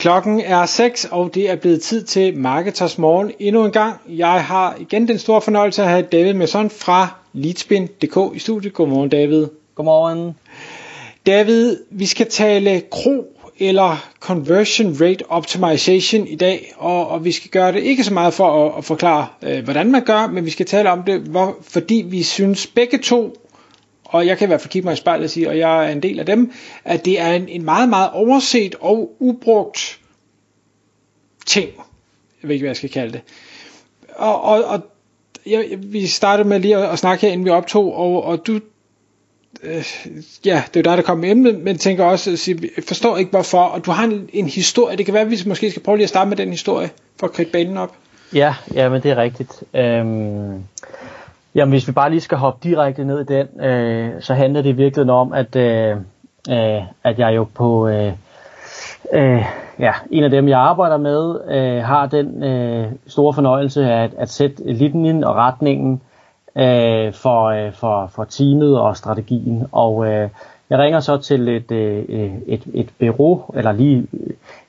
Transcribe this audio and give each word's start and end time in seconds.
Klokken 0.00 0.40
er 0.40 0.66
6, 0.66 1.04
og 1.10 1.34
det 1.34 1.50
er 1.50 1.56
blevet 1.56 1.82
tid 1.82 2.04
til 2.04 2.36
Marketers 2.36 2.98
Morgen 2.98 3.32
endnu 3.38 3.64
en 3.64 3.72
gang. 3.72 3.96
Jeg 4.08 4.44
har 4.44 4.76
igen 4.80 5.08
den 5.08 5.18
store 5.18 5.40
fornøjelse 5.40 5.82
at 5.82 5.88
have 5.88 6.02
David 6.02 6.32
Messon 6.32 6.70
fra 6.70 7.14
Leadspin.dk 7.32 8.36
i 8.36 8.38
studiet. 8.38 8.72
Godmorgen 8.72 9.10
David. 9.10 9.46
Godmorgen. 9.74 10.34
David, 11.26 11.76
vi 11.90 12.06
skal 12.06 12.30
tale 12.30 12.82
kro 12.90 13.36
eller 13.58 14.08
conversion 14.20 14.96
rate 15.00 15.22
optimization 15.28 16.26
i 16.26 16.36
dag, 16.36 16.72
og, 16.76 17.08
og 17.08 17.24
vi 17.24 17.32
skal 17.32 17.50
gøre 17.50 17.72
det 17.72 17.82
ikke 17.82 18.04
så 18.04 18.14
meget 18.14 18.34
for 18.34 18.66
at, 18.66 18.78
at 18.78 18.84
forklare, 18.84 19.26
øh, 19.42 19.64
hvordan 19.64 19.92
man 19.92 20.04
gør, 20.04 20.26
men 20.26 20.44
vi 20.44 20.50
skal 20.50 20.66
tale 20.66 20.90
om 20.90 21.02
det, 21.02 21.20
hvor, 21.20 21.56
fordi 21.62 22.04
vi 22.08 22.22
synes 22.22 22.66
begge 22.66 22.98
to, 22.98 23.36
og 24.12 24.26
jeg 24.26 24.38
kan 24.38 24.46
i 24.46 24.50
hvert 24.50 24.60
fald 24.60 24.70
kigge 24.70 24.86
mig 24.86 24.92
i 24.92 24.96
spejlet 24.96 25.24
og 25.24 25.30
sige, 25.30 25.48
og 25.48 25.58
jeg 25.58 25.86
er 25.86 25.92
en 25.92 26.02
del 26.02 26.20
af 26.20 26.26
dem, 26.26 26.52
at 26.84 27.04
det 27.04 27.20
er 27.20 27.32
en, 27.32 27.48
en 27.48 27.64
meget, 27.64 27.88
meget 27.88 28.10
overset 28.10 28.74
og 28.80 29.16
ubrugt 29.18 29.99
ting. 31.46 31.68
Jeg 32.42 32.48
ved 32.48 32.54
ikke, 32.54 32.62
hvad 32.62 32.68
jeg 32.68 32.76
skal 32.76 32.90
kalde 32.90 33.12
det. 33.12 33.20
Og, 34.16 34.42
og, 34.42 34.64
og 34.64 34.80
jeg, 35.46 35.64
vi 35.78 36.06
startede 36.06 36.48
med 36.48 36.60
lige 36.60 36.76
at, 36.76 36.90
at 36.92 36.98
snakke 36.98 37.26
her, 37.26 37.32
inden 37.32 37.44
vi 37.44 37.50
optog, 37.50 37.96
og, 37.96 38.24
og 38.24 38.46
du 38.46 38.60
øh, 39.62 39.84
ja, 40.44 40.62
det 40.74 40.76
er 40.76 40.80
jo 40.80 40.90
dig, 40.90 40.96
der 40.96 41.02
kom 41.02 41.18
med 41.18 41.30
emnet, 41.30 41.60
men 41.60 41.78
tænker 41.78 42.04
også, 42.04 42.30
at 42.30 42.38
sige, 42.38 42.70
jeg 42.76 42.84
forstår 42.84 43.16
ikke 43.16 43.30
hvorfor, 43.30 43.62
og 43.62 43.86
du 43.86 43.90
har 43.90 44.04
en, 44.04 44.30
en 44.32 44.46
historie, 44.46 44.96
det 44.96 45.04
kan 45.04 45.14
være, 45.14 45.22
at 45.22 45.30
vi 45.30 45.38
måske 45.46 45.70
skal 45.70 45.82
prøve 45.82 45.96
lige 45.96 46.04
at 46.04 46.08
starte 46.08 46.28
med 46.28 46.36
den 46.36 46.50
historie, 46.50 46.90
for 47.20 47.26
at 47.26 47.32
kridte 47.32 47.52
banen 47.52 47.76
op. 47.76 47.94
Ja, 48.34 48.54
ja, 48.74 48.88
men 48.88 49.02
det 49.02 49.10
er 49.10 49.16
rigtigt. 49.16 49.62
Øhm, 49.74 50.64
jamen, 51.54 51.70
hvis 51.72 51.88
vi 51.88 51.92
bare 51.92 52.10
lige 52.10 52.20
skal 52.20 52.38
hoppe 52.38 52.68
direkte 52.68 53.04
ned 53.04 53.20
i 53.20 53.24
den, 53.24 53.64
øh, 53.64 54.22
så 54.22 54.34
handler 54.34 54.62
det 54.62 54.76
virkelig 54.76 55.10
om, 55.10 55.32
at, 55.32 55.56
øh, 55.56 55.96
øh, 56.50 56.82
at 57.04 57.18
jeg 57.18 57.36
jo 57.36 57.44
på, 57.54 57.88
øh, 57.88 58.12
øh, 59.12 59.44
ja, 59.80 59.92
en 60.10 60.24
af 60.24 60.30
dem, 60.30 60.48
jeg 60.48 60.58
arbejder 60.58 60.96
med, 60.96 61.40
øh, 61.48 61.82
har 61.82 62.06
den 62.06 62.44
øh, 62.44 62.86
store 63.06 63.34
fornøjelse 63.34 63.92
at, 63.92 64.10
at 64.18 64.30
sætte 64.30 64.72
linjen 64.72 65.24
og 65.24 65.34
retningen 65.34 66.00
øh, 66.56 67.12
for, 67.12 67.44
øh, 67.44 67.72
for, 67.72 68.06
for 68.14 68.24
teamet 68.24 68.78
og 68.80 68.96
strategien. 68.96 69.66
Og 69.72 70.06
øh, 70.06 70.28
jeg 70.70 70.78
ringer 70.78 71.00
så 71.00 71.16
til 71.16 71.48
et, 71.48 71.72
øh, 71.72 72.04
et, 72.46 72.62
et 72.74 72.88
bureau, 72.98 73.44
eller 73.54 73.72
lige, 73.72 74.06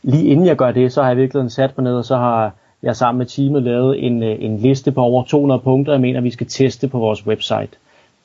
lige 0.03 0.25
inden 0.25 0.45
jeg 0.45 0.55
gør 0.55 0.71
det, 0.71 0.93
så 0.93 1.01
har 1.01 1.09
jeg 1.09 1.17
virkelig 1.17 1.51
sat 1.51 1.77
mig 1.77 1.83
ned, 1.83 1.95
og 1.95 2.05
så 2.05 2.15
har 2.15 2.51
jeg 2.83 2.95
sammen 2.95 3.17
med 3.17 3.25
teamet 3.25 3.63
lavet 3.63 4.05
en, 4.05 4.23
øh, 4.23 4.35
en 4.39 4.57
liste 4.57 4.91
på 4.91 5.01
over 5.01 5.23
200 5.23 5.61
punkter, 5.61 5.93
jeg 5.93 6.01
mener, 6.01 6.21
vi 6.21 6.31
skal 6.31 6.47
teste 6.47 6.87
på 6.87 6.99
vores 6.99 7.27
website. 7.27 7.77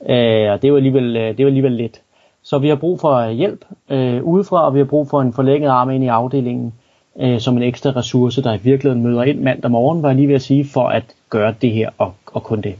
Øh, 0.08 0.52
og 0.52 0.62
det 0.62 0.72
var 0.72 0.76
alligevel, 0.76 1.16
øh, 1.16 1.36
det 1.36 1.44
var 1.44 1.50
alligevel 1.50 1.72
lidt. 1.72 2.00
Så 2.46 2.58
vi 2.58 2.68
har 2.68 2.76
brug 2.76 3.00
for 3.00 3.28
hjælp 3.28 3.64
øh, 3.88 4.22
udefra, 4.24 4.66
og 4.66 4.74
vi 4.74 4.78
har 4.78 4.84
brug 4.84 5.08
for 5.08 5.20
en 5.20 5.32
forlænget 5.32 5.68
arm 5.68 5.90
ind 5.90 6.04
i 6.04 6.08
afdelingen, 6.08 6.74
øh, 7.20 7.40
som 7.40 7.56
en 7.56 7.62
ekstra 7.62 7.90
ressource, 7.90 8.42
der 8.42 8.54
i 8.54 8.58
virkeligheden 8.62 9.02
møder 9.02 9.22
ind 9.22 9.40
mandag 9.40 9.70
morgen, 9.70 10.02
var 10.02 10.08
jeg 10.08 10.16
lige 10.16 10.28
ved 10.28 10.34
at 10.34 10.42
sige, 10.42 10.68
for 10.72 10.88
at 10.88 11.04
gøre 11.30 11.54
det 11.62 11.72
her 11.72 11.90
og, 11.98 12.14
og 12.26 12.42
kun 12.42 12.60
det. 12.60 12.76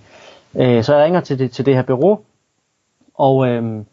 Øh, 0.55 0.85
så 0.85 0.95
jeg 0.95 1.05
ringer 1.05 1.21
til 1.21 1.39
det, 1.39 1.51
til 1.51 1.67
det 1.67 1.75
her 1.75 1.83
bureau, 1.83 2.19
og, 3.15 3.49
øh, 3.49 3.85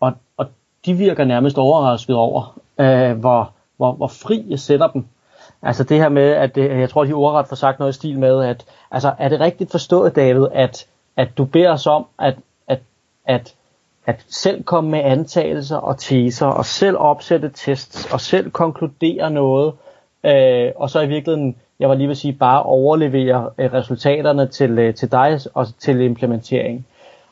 og, 0.00 0.12
og 0.36 0.46
de 0.86 0.94
virker 0.94 1.24
nærmest 1.24 1.58
overrasket 1.58 2.16
over, 2.16 2.58
øh, 2.78 3.18
hvor, 3.18 3.52
hvor, 3.76 3.92
hvor 3.92 4.08
fri 4.08 4.44
jeg 4.48 4.58
sætter 4.58 4.88
dem. 4.88 5.04
Altså 5.62 5.84
det 5.84 5.96
her 5.96 6.08
med, 6.08 6.30
at 6.30 6.54
det, 6.54 6.80
jeg 6.80 6.90
tror, 6.90 7.04
de 7.04 7.12
ordret 7.12 7.46
får 7.48 7.56
sagt 7.56 7.78
noget 7.78 7.92
i 7.92 7.96
stil 7.96 8.18
med, 8.18 8.44
at 8.44 8.64
altså, 8.90 9.14
er 9.18 9.28
det 9.28 9.40
rigtigt 9.40 9.70
forstået, 9.70 10.16
David, 10.16 10.46
at, 10.52 10.86
at 11.16 11.28
du 11.38 11.44
beder 11.44 11.72
os 11.72 11.86
om, 11.86 12.06
at, 12.18 12.36
at, 12.68 12.80
at, 13.24 13.54
at 14.08 14.24
selv 14.28 14.62
komme 14.62 14.90
med 14.90 15.00
antagelser 15.04 15.76
og 15.76 15.98
teser, 15.98 16.46
og 16.46 16.64
selv 16.64 16.96
opsætte 16.98 17.50
tests, 17.54 18.12
og 18.12 18.20
selv 18.20 18.50
konkludere 18.50 19.30
noget, 19.30 19.72
øh, 20.24 20.72
og 20.76 20.90
så 20.90 21.00
i 21.00 21.06
virkeligheden 21.06 21.56
jeg 21.80 21.88
var 21.88 21.94
lige 21.94 22.06
ved 22.06 22.12
at 22.12 22.18
sige, 22.18 22.32
bare 22.32 22.62
overlevere 22.62 23.50
øh, 23.58 23.72
resultaterne 23.72 24.46
til, 24.46 24.78
øh, 24.78 24.94
til 24.94 25.12
dig 25.12 25.40
og 25.54 25.66
til 25.78 26.00
implementering. 26.00 26.86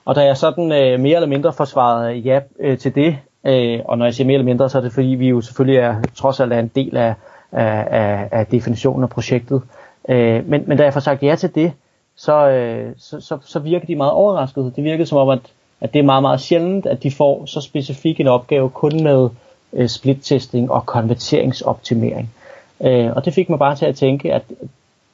Og 0.05 0.15
da 0.15 0.25
jeg 0.25 0.37
sådan 0.37 0.73
øh, 0.73 1.01
mere 1.01 1.15
eller 1.17 1.29
mindre 1.29 1.53
forsvarede 1.53 2.17
øh, 2.17 2.27
ja 2.27 2.41
øh, 2.61 2.79
til 2.79 2.95
det, 2.95 3.19
øh, 3.47 3.81
og 3.85 3.99
når 3.99 4.05
jeg 4.05 4.15
siger 4.15 4.27
mere 4.27 4.35
eller 4.35 4.45
mindre, 4.45 4.71
så 4.71 4.79
er 4.79 4.83
det 4.83 4.93
fordi, 4.93 5.07
vi 5.07 5.29
jo 5.29 5.41
selvfølgelig 5.41 5.79
er 5.79 6.03
trods 6.15 6.41
alt 6.41 6.53
er 6.53 6.59
en 6.59 6.71
del 6.75 6.97
af, 6.97 7.15
af, 7.53 7.87
af, 7.91 8.29
af 8.33 8.47
definitionen 8.47 9.03
af 9.03 9.11
projektet. 9.11 9.63
Øh, 10.09 10.49
men, 10.49 10.65
men 10.67 10.79
da 10.79 10.85
jeg 10.85 10.93
får 10.93 11.01
sagt 11.01 11.23
ja 11.23 11.35
til 11.35 11.55
det, 11.55 11.73
så, 12.17 12.49
øh, 12.49 12.93
så, 12.99 13.21
så, 13.21 13.39
så 13.45 13.59
virker 13.59 13.87
de 13.87 13.97
meget 13.97 14.13
overrasket. 14.13 14.73
Det 14.77 14.85
virkede 14.85 15.07
som 15.07 15.19
om, 15.19 15.29
at, 15.29 15.41
at 15.81 15.93
det 15.93 15.99
er 15.99 16.03
meget, 16.05 16.23
meget 16.23 16.41
sjældent, 16.41 16.87
at 16.87 17.03
de 17.03 17.11
får 17.11 17.47
så 17.47 17.61
specifik 17.61 18.21
en 18.21 18.27
opgave 18.27 18.71
kun 18.71 19.03
med 19.03 19.29
øh, 19.73 19.89
split-testing 19.89 20.71
og 20.71 20.87
konverteringsoptimering. 20.87 22.35
Øh, 22.81 23.13
og 23.17 23.25
det 23.25 23.35
fik 23.35 23.49
mig 23.49 23.59
bare 23.59 23.77
til 23.77 23.87
at 23.87 23.97
tænke, 23.97 24.35
at 24.35 24.43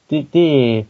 det, 0.09 0.27
det, 0.33 0.85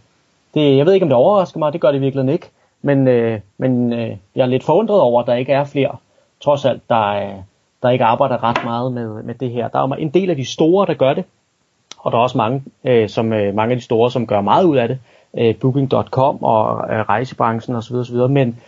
det, 0.53 0.77
jeg 0.77 0.85
ved 0.85 0.93
ikke 0.93 1.03
om 1.03 1.09
det 1.09 1.15
overrasker 1.15 1.59
mig, 1.59 1.73
det 1.73 1.81
gør 1.81 1.91
det 1.91 2.01
virkelig 2.01 2.33
ikke, 2.33 2.49
men, 2.81 3.07
øh, 3.07 3.39
men 3.57 3.93
øh, 3.93 4.17
jeg 4.35 4.41
er 4.41 4.45
lidt 4.45 4.63
forundret 4.63 4.99
over, 4.99 5.21
at 5.21 5.27
der 5.27 5.35
ikke 5.35 5.53
er 5.53 5.63
flere, 5.63 5.95
trods 6.41 6.65
alt, 6.65 6.81
der, 6.89 7.07
øh, 7.07 7.35
der 7.83 7.89
ikke 7.89 8.05
arbejder 8.05 8.43
ret 8.43 8.63
meget 8.63 8.91
med, 8.91 9.23
med 9.23 9.35
det 9.35 9.51
her. 9.51 9.67
Der 9.67 9.79
er 9.79 9.95
en 9.95 10.09
del 10.09 10.29
af 10.29 10.35
de 10.35 10.45
store, 10.45 10.85
der 10.85 10.93
gør 10.93 11.13
det, 11.13 11.23
og 11.97 12.11
der 12.11 12.17
er 12.17 12.21
også 12.21 12.37
mange, 12.37 12.63
øh, 12.83 13.09
som, 13.09 13.33
øh, 13.33 13.55
mange 13.55 13.71
af 13.71 13.77
de 13.77 13.83
store, 13.83 14.11
som 14.11 14.27
gør 14.27 14.41
meget 14.41 14.63
ud 14.63 14.77
af 14.77 14.87
det, 14.87 14.99
øh, 15.37 15.55
Booking.com 15.55 16.43
og 16.43 16.93
øh, 16.93 16.99
rejsebranchen 16.99 17.75
osv. 17.75 17.95
osv. 17.95 18.15
Men, 18.15 18.59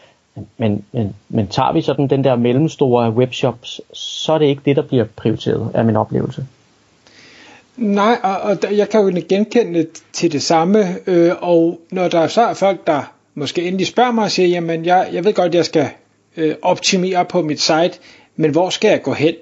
men, 0.58 0.86
men, 0.92 1.16
men 1.30 1.48
tager 1.48 1.74
vi 1.74 1.82
sådan 1.82 2.08
den 2.08 2.24
der 2.24 2.36
mellemstore 2.36 3.12
webshops, 3.12 3.82
så 3.94 4.34
er 4.34 4.38
det 4.38 4.46
ikke 4.46 4.62
det, 4.66 4.76
der 4.76 4.82
bliver 4.82 5.06
prioriteret 5.16 5.72
af 5.74 5.86
min 5.86 5.96
oplevelse. 5.96 6.46
Nej, 7.78 8.18
og, 8.24 8.42
og 8.42 8.58
jeg 8.78 8.90
kan 8.90 9.02
jo 9.02 9.22
genkende 9.30 9.88
til 10.14 10.32
det 10.32 10.44
samme, 10.44 11.10
øh, 11.10 11.32
og 11.42 11.80
når 11.92 12.08
der 12.08 12.28
så 12.28 12.42
er 12.42 12.54
folk, 12.54 12.88
der 12.88 13.14
måske 13.34 13.68
endelig 13.68 13.88
spørger 13.88 14.12
mig 14.12 14.24
og 14.24 14.32
siger, 14.32 14.48
jamen 14.48 14.86
jeg, 14.86 15.10
jeg 15.12 15.26
ved 15.26 15.34
godt, 15.34 15.56
jeg 15.56 15.66
skal 15.66 15.90
øh, 16.38 16.56
optimere 16.62 17.26
på 17.26 17.42
mit 17.42 17.62
site, 17.62 18.00
men 18.36 18.52
hvor 18.52 18.70
skal 18.70 18.90
jeg 18.90 19.02
gå 19.02 19.14
hen? 19.14 19.36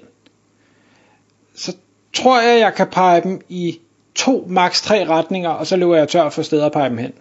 Så 1.54 1.76
tror 2.12 2.40
jeg, 2.40 2.60
jeg 2.60 2.74
kan 2.74 2.86
pege 2.86 3.20
dem 3.20 3.40
i 3.48 3.78
to, 4.14 4.44
maks 4.48 4.82
tre 4.82 5.08
retninger, 5.08 5.50
og 5.50 5.66
så 5.66 5.76
løber 5.76 5.96
jeg 5.96 6.08
tør 6.08 6.28
for 6.28 6.42
steder 6.42 6.66
at 6.66 6.72
pege 6.72 6.88
dem 6.88 6.98
hen. 6.98 7.12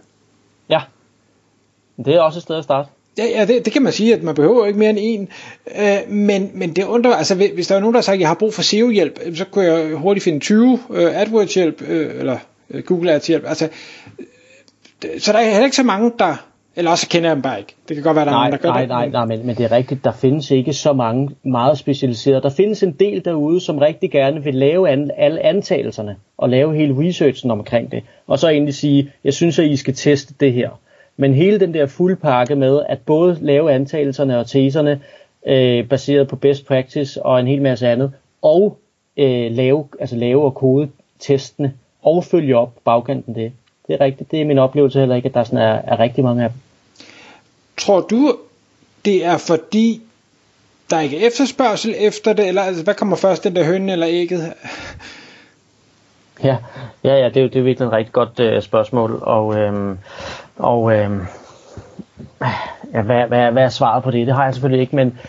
Ja, 0.70 0.82
det 1.98 2.16
er 2.16 2.22
også 2.22 2.40
et 2.40 2.44
sted 2.44 2.56
at 2.56 2.64
starte. 2.64 2.90
Ja, 3.18 3.26
ja 3.26 3.46
det, 3.46 3.66
det 3.66 3.74
kan 3.74 3.82
man 3.82 3.94
sige, 3.94 4.14
at 4.14 4.24
man 4.24 4.36
behøver 4.36 4.66
ikke 4.66 4.80
mere 4.80 4.90
end 4.90 5.00
en. 5.02 5.30
Øh, 5.80 6.12
men, 6.12 6.52
men 6.54 6.76
det 6.76 6.86
undrer, 6.86 7.16
altså 7.16 7.36
hvis 7.36 7.68
der 7.68 7.76
er 7.76 7.80
nogen, 7.80 7.94
der 7.94 7.98
har 8.00 8.04
sagt, 8.04 8.14
at 8.14 8.20
jeg 8.20 8.28
har 8.28 8.36
brug 8.36 8.54
for 8.54 8.62
SEO-hjælp, 8.62 9.20
så 9.36 9.46
kunne 9.46 9.66
jeg 9.66 9.96
hurtigt 9.96 10.24
finde 10.24 10.40
20 10.40 10.80
øh, 10.90 11.22
AdWords-hjælp, 11.22 11.82
øh, 11.88 12.20
eller 12.20 12.38
øh, 12.70 12.84
Google 12.84 13.12
Ads-hjælp. 13.12 13.44
Altså, 13.48 13.70
øh, 15.06 15.20
så 15.20 15.32
der 15.32 15.40
er 15.40 15.50
heller 15.50 15.66
ikke 15.66 15.76
så 15.76 15.84
mange, 15.84 16.12
der... 16.20 16.36
Eller 16.76 16.92
også 16.92 17.10
kender 17.10 17.30
jeg 17.30 17.36
dem 17.36 17.42
bare 17.42 17.60
ikke. 17.60 17.76
Det 17.88 17.96
kan 17.96 18.04
godt 18.04 18.16
være, 18.16 18.26
der 18.26 18.32
nej, 18.32 18.40
er 18.40 18.50
nogen, 18.50 18.52
der 18.52 18.58
gør 18.58 18.70
nej, 18.70 18.80
det. 18.82 18.90
Nej, 18.90 19.10
nej, 19.10 19.26
men, 19.26 19.46
men 19.46 19.56
det 19.56 19.66
er 19.66 19.72
rigtigt. 19.72 20.04
Der 20.04 20.12
findes 20.12 20.52
ikke 20.52 20.74
så 20.74 20.94
mange 20.94 21.30
meget 21.44 21.78
specialiserede. 21.78 22.42
Der 22.42 22.50
findes 22.50 22.84
en 22.84 22.92
del 22.92 23.26
derude, 23.26 23.62
som 23.62 23.78
rigtig 23.78 24.12
gerne 24.12 24.44
vil 24.44 24.56
lave 24.56 24.90
an, 24.90 25.12
alle 25.18 25.46
antagelserne 25.46 26.16
og 26.38 26.50
lave 26.50 26.76
hele 26.76 26.96
researchen 27.00 27.52
omkring 27.52 27.92
det. 27.92 28.04
Og 28.28 28.40
så 28.40 28.50
egentlig 28.50 28.74
sige, 28.74 29.12
jeg 29.24 29.34
synes, 29.34 29.60
at 29.60 29.66
I 29.66 29.76
skal 29.76 29.94
teste 29.94 30.34
det 30.40 30.54
her. 30.54 30.70
Men 31.18 31.34
hele 31.34 31.60
den 31.60 31.74
der 31.74 31.86
fuldpakke 31.86 32.56
med 32.56 32.82
at 32.90 33.00
både 33.00 33.38
lave 33.42 33.72
antagelserne 33.72 34.40
og 34.40 34.48
teserne 34.48 35.02
øh, 35.48 35.88
baseret 35.88 36.28
på 36.28 36.36
best 36.36 36.66
practice 36.66 37.26
og 37.26 37.40
en 37.40 37.48
hel 37.48 37.62
masse 37.62 37.88
andet, 37.88 38.12
og 38.42 38.78
øh, 39.18 39.52
lave, 39.52 39.88
altså 40.00 40.16
lave 40.16 40.44
og 40.44 40.56
kode 40.56 40.90
testene 41.20 41.74
og 42.02 42.24
følge 42.24 42.58
op 42.58 42.76
på 42.76 42.82
bagkanten 42.86 43.36
det. 43.36 43.52
Det 43.88 43.94
er 43.94 44.02
rigtigt, 44.02 44.32
det 44.32 44.42
er 44.42 44.46
min 44.46 44.58
oplevelse 44.58 45.00
heller 45.00 45.16
ikke, 45.16 45.28
at 45.28 45.34
der 45.34 45.44
sådan 45.44 45.60
er, 45.60 45.82
er 45.88 46.00
rigtig 46.00 46.24
mange 46.24 46.44
af 46.44 46.50
dem. 46.50 46.60
Tror 47.78 48.02
du, 48.02 48.38
det 49.06 49.26
er 49.26 49.38
fordi, 49.38 50.02
der 50.90 51.00
ikke 51.00 51.24
er 51.24 51.28
efterspørgsel 51.28 51.96
efter 51.98 52.34
det, 52.34 52.48
eller 52.48 52.62
altså, 52.62 52.84
hvad 52.84 52.94
kommer 52.94 53.16
først, 53.16 53.44
den 53.44 53.56
der 53.56 53.64
høne 53.64 53.92
eller 53.92 54.08
ægget? 54.10 54.54
Ja, 56.44 56.58
ja, 57.04 57.16
ja 57.16 57.30
det, 57.30 57.44
er, 57.44 57.48
det 57.48 57.56
er 57.56 57.64
virkelig 57.64 57.86
et 57.86 57.92
rigtig 57.92 58.14
godt 58.14 58.40
øh, 58.40 58.62
spørgsmål, 58.62 59.20
og 59.22 59.56
øhm, 59.56 59.98
og 60.58 60.94
øh, 60.94 61.12
ja, 62.94 63.02
hvad, 63.02 63.28
hvad, 63.28 63.52
hvad 63.52 63.64
er 63.64 63.70
svaret 63.70 64.04
på 64.04 64.12
det? 64.12 64.28
Det 64.28 64.36
har 64.36 64.44
jeg 64.44 64.54
selvfølgelig 64.54 64.82
ikke, 64.82 64.96
men, 64.96 65.20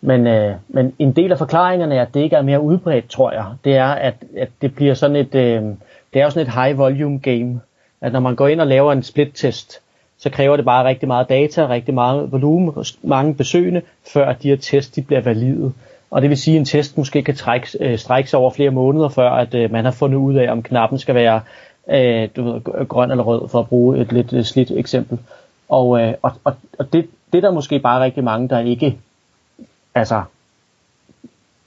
men, 0.00 0.26
øh, 0.26 0.54
men 0.68 0.94
en 0.98 1.12
del 1.12 1.32
af 1.32 1.38
forklaringerne 1.38 1.94
er, 1.94 2.02
at 2.02 2.14
det 2.14 2.20
ikke 2.20 2.36
er 2.36 2.42
mere 2.42 2.60
udbredt, 2.60 3.08
tror 3.08 3.32
jeg. 3.32 3.44
Det 3.64 3.76
er, 3.76 3.88
at, 3.88 4.14
at 4.36 4.48
det 4.62 4.74
bliver 4.74 4.94
sådan 4.94 5.16
et, 5.16 5.34
øh, 5.34 5.62
det 6.14 6.20
er 6.20 6.24
jo 6.24 6.30
sådan 6.30 6.46
et 6.48 6.54
high 6.54 6.78
volume 6.78 7.18
game. 7.18 7.60
At 8.00 8.12
når 8.12 8.20
man 8.20 8.36
går 8.36 8.48
ind 8.48 8.60
og 8.60 8.66
laver 8.66 8.92
en 8.92 9.02
split 9.02 9.30
test, 9.34 9.80
så 10.18 10.30
kræver 10.30 10.56
det 10.56 10.64
bare 10.64 10.84
rigtig 10.84 11.08
meget 11.08 11.28
data, 11.28 11.68
rigtig 11.68 11.94
meget 11.94 12.32
volumen, 12.32 12.84
mange 13.02 13.34
besøgende, 13.34 13.82
før 14.12 14.32
de 14.32 14.48
her 14.48 14.56
test 14.56 14.96
de 14.96 15.02
bliver 15.02 15.20
valide. 15.20 15.72
Og 16.10 16.22
det 16.22 16.30
vil 16.30 16.38
sige, 16.38 16.54
at 16.54 16.58
en 16.58 16.64
test 16.64 16.98
måske 16.98 17.22
kan 17.22 17.34
trække, 17.34 17.68
øh, 17.80 17.98
strække 17.98 18.30
sig 18.30 18.38
over 18.38 18.50
flere 18.50 18.70
måneder, 18.70 19.08
før 19.08 19.30
at 19.30 19.54
øh, 19.54 19.72
man 19.72 19.84
har 19.84 19.92
fundet 19.92 20.18
ud 20.18 20.34
af, 20.34 20.52
om 20.52 20.62
knappen 20.62 20.98
skal 20.98 21.14
være 21.14 21.40
øh, 21.90 22.28
du 22.36 22.52
ved, 22.52 22.88
grøn 22.88 23.10
eller 23.10 23.24
rød, 23.24 23.48
for 23.48 23.60
at 23.60 23.68
bruge 23.68 23.98
et 23.98 24.12
lidt 24.12 24.46
slidt 24.46 24.70
eksempel. 24.70 25.18
Og, 25.68 26.00
øh, 26.00 26.14
og, 26.22 26.32
og, 26.44 26.56
og 26.78 26.92
det, 26.92 27.10
det 27.32 27.38
er 27.38 27.42
der 27.42 27.50
måske 27.50 27.78
bare 27.78 28.04
rigtig 28.04 28.24
mange, 28.24 28.48
der 28.48 28.58
ikke 28.58 28.98
altså, 29.94 30.22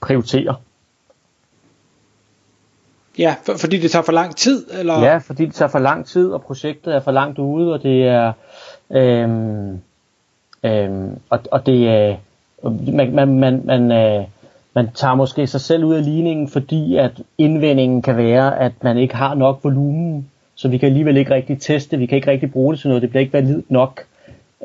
prioriterer. 0.00 0.54
Ja, 3.18 3.34
for, 3.42 3.56
fordi 3.56 3.78
det 3.78 3.90
tager 3.90 4.02
for 4.02 4.12
lang 4.12 4.36
tid? 4.36 4.66
Eller? 4.70 5.00
Ja, 5.00 5.18
fordi 5.18 5.46
det 5.46 5.54
tager 5.54 5.68
for 5.68 5.78
lang 5.78 6.06
tid, 6.06 6.32
og 6.32 6.42
projektet 6.42 6.94
er 6.94 7.00
for 7.00 7.10
langt 7.10 7.38
ude, 7.38 7.72
og 7.72 7.82
det 7.82 8.06
er... 8.06 8.32
Øhm, 8.90 9.80
øhm, 10.64 11.18
og, 11.30 11.40
og 11.50 11.66
det 11.66 11.88
er... 11.88 12.16
Man, 12.92 13.14
man, 13.14 13.38
man, 13.38 13.62
man, 13.64 13.92
øh, 13.92 14.24
man 14.74 14.88
tager 14.94 15.14
måske 15.14 15.46
sig 15.46 15.60
selv 15.60 15.84
ud 15.84 15.94
af 15.94 16.04
ligningen, 16.04 16.48
fordi 16.48 16.96
at 16.96 17.22
indvendingen 17.38 18.02
kan 18.02 18.16
være, 18.16 18.58
at 18.58 18.72
man 18.82 18.98
ikke 18.98 19.14
har 19.14 19.34
nok 19.34 19.60
volumen, 19.62 20.30
så 20.54 20.68
vi 20.68 20.78
kan 20.78 20.86
alligevel 20.86 21.16
ikke 21.16 21.34
rigtig 21.34 21.60
teste, 21.60 21.98
vi 21.98 22.06
kan 22.06 22.16
ikke 22.16 22.30
rigtig 22.30 22.52
bruge 22.52 22.72
det 22.72 22.80
til 22.80 22.88
noget, 22.88 23.02
det 23.02 23.10
bliver 23.10 23.20
ikke 23.20 23.32
validt 23.32 23.70
nok. 23.70 24.00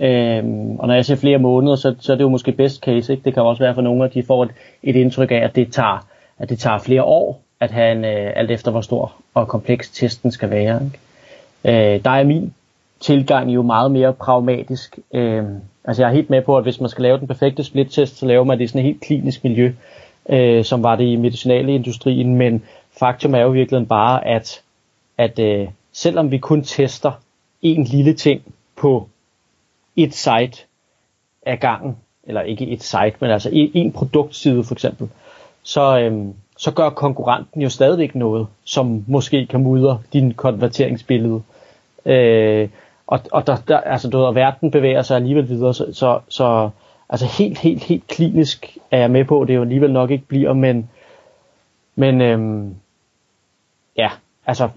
Øhm, 0.01 0.79
og 0.79 0.87
når 0.87 0.93
jeg 0.93 1.05
siger 1.05 1.17
flere 1.17 1.37
måneder, 1.37 1.75
så, 1.75 1.95
så 1.99 2.11
er 2.11 2.15
det 2.15 2.23
jo 2.23 2.29
måske 2.29 2.51
best 2.51 2.81
case. 2.81 3.13
Ikke? 3.13 3.23
Det 3.23 3.33
kan 3.33 3.43
også 3.43 3.63
være 3.63 3.73
for 3.73 3.81
nogle, 3.81 4.05
at 4.05 4.13
de 4.13 4.23
får 4.23 4.43
et, 4.43 4.49
et 4.83 4.95
indtryk 4.95 5.31
af, 5.31 5.35
at 5.35 5.55
det 5.55 5.73
tager, 5.73 6.05
at 6.39 6.49
det 6.49 6.59
tager 6.59 6.77
flere 6.77 7.03
år 7.03 7.41
at 7.59 7.71
have 7.71 7.91
en, 7.91 8.05
øh, 8.05 8.31
alt 8.35 8.51
efter 8.51 8.71
hvor 8.71 8.81
stor 8.81 9.13
og 9.33 9.47
kompleks 9.47 9.89
testen 9.89 10.31
skal 10.31 10.49
være. 10.49 10.81
Ikke? 10.83 11.95
Øh, 11.95 12.03
der 12.03 12.11
er 12.11 12.23
min 12.23 12.53
tilgang 12.99 13.49
jo 13.49 13.61
meget 13.61 13.91
mere 13.91 14.13
pragmatisk. 14.13 14.99
Øh, 15.13 15.43
altså 15.85 16.01
jeg 16.01 16.09
er 16.09 16.13
helt 16.13 16.29
med 16.29 16.41
på, 16.41 16.57
at 16.57 16.63
hvis 16.63 16.79
man 16.79 16.89
skal 16.89 17.01
lave 17.01 17.17
den 17.17 17.27
perfekte 17.27 17.63
split-test, 17.63 18.17
så 18.17 18.25
laver 18.25 18.43
man 18.43 18.57
det 18.57 18.63
i 18.63 18.67
sådan 18.67 18.81
et 18.81 18.85
helt 18.85 19.01
klinisk 19.01 19.43
miljø, 19.43 19.73
øh, 20.29 20.65
som 20.65 20.83
var 20.83 20.95
det 20.95 21.03
i 21.03 21.15
medicinalindustrien, 21.15 22.35
men 22.35 22.63
faktum 22.99 23.35
er 23.35 23.39
jo 23.39 23.49
virkelig 23.49 23.87
bare, 23.87 24.27
at, 24.27 24.61
at 25.17 25.39
øh, 25.39 25.67
selvom 25.91 26.31
vi 26.31 26.37
kun 26.37 26.63
tester 26.63 27.11
en 27.61 27.83
lille 27.83 28.13
ting 28.13 28.41
på 28.75 29.07
et 29.95 30.13
site 30.13 30.63
af 31.45 31.59
gangen, 31.59 31.97
eller 32.23 32.41
ikke 32.41 32.67
et 32.67 32.83
site, 32.83 33.13
men 33.19 33.31
altså 33.31 33.49
en 33.53 33.91
produktside 33.91 34.63
for 34.63 34.75
eksempel, 34.75 35.09
så, 35.63 35.99
øhm, 35.99 36.33
så 36.57 36.71
gør 36.71 36.89
konkurrenten 36.89 37.61
jo 37.61 37.69
stadigvæk 37.69 38.15
noget, 38.15 38.47
som 38.63 39.03
måske 39.07 39.45
kan 39.45 39.63
mudre 39.63 40.01
din 40.13 40.33
konverteringsbillede. 40.33 41.41
Øh, 42.05 42.69
og 43.07 43.19
og 43.31 43.47
der, 43.47 43.57
der, 43.67 43.77
altså, 43.77 44.09
du 44.09 44.17
ved, 44.17 44.33
verden 44.33 44.71
bevæger 44.71 45.01
sig 45.01 45.15
alligevel 45.15 45.49
videre, 45.49 45.73
så, 45.73 45.93
så, 45.93 46.19
så 46.29 46.69
altså 47.09 47.25
helt, 47.25 47.57
helt, 47.57 47.83
helt 47.83 48.07
klinisk 48.07 48.77
er 48.91 48.99
jeg 48.99 49.11
med 49.11 49.25
på, 49.25 49.45
det 49.45 49.55
jo 49.55 49.61
alligevel 49.61 49.93
nok 49.93 50.11
ikke 50.11 50.27
bliver, 50.27 50.53
men, 50.53 50.89
men 51.95 52.21
øhm, 52.21 52.75
ja, 53.97 54.09
altså 54.45 54.69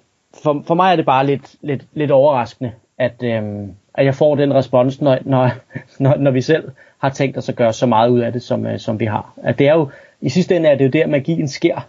for, 0.43 0.63
for 0.67 0.75
mig 0.75 0.93
er 0.93 0.97
det 0.97 1.07
bare 1.07 1.27
lidt, 1.27 1.55
lidt, 1.61 1.83
lidt 1.93 2.11
overraskende, 2.11 2.73
at, 2.99 3.23
øhm, 3.23 3.75
at 3.95 4.05
jeg 4.05 4.15
får 4.15 4.35
den 4.35 4.55
respons, 4.55 5.01
når, 5.01 5.19
når, 5.25 5.51
når, 5.99 6.17
når 6.17 6.31
vi 6.31 6.41
selv 6.41 6.71
har 6.99 7.11
tænkt 7.11 7.37
os 7.37 7.49
at 7.49 7.57
gøre 7.57 7.73
så 7.73 7.87
meget 7.87 8.09
ud 8.09 8.21
af 8.21 8.33
det, 8.33 8.43
som, 8.43 8.67
øh, 8.67 8.79
som 8.79 9.01
vi 9.01 9.05
har. 9.05 9.35
At 9.43 9.59
det 9.59 9.69
er 9.69 9.75
jo, 9.75 9.89
i 10.21 10.29
sidste 10.29 10.57
ende 10.57 10.69
er 10.69 10.75
det 10.75 10.85
jo 10.85 10.91
der, 10.91 11.07
magien 11.07 11.49
sker. 11.49 11.89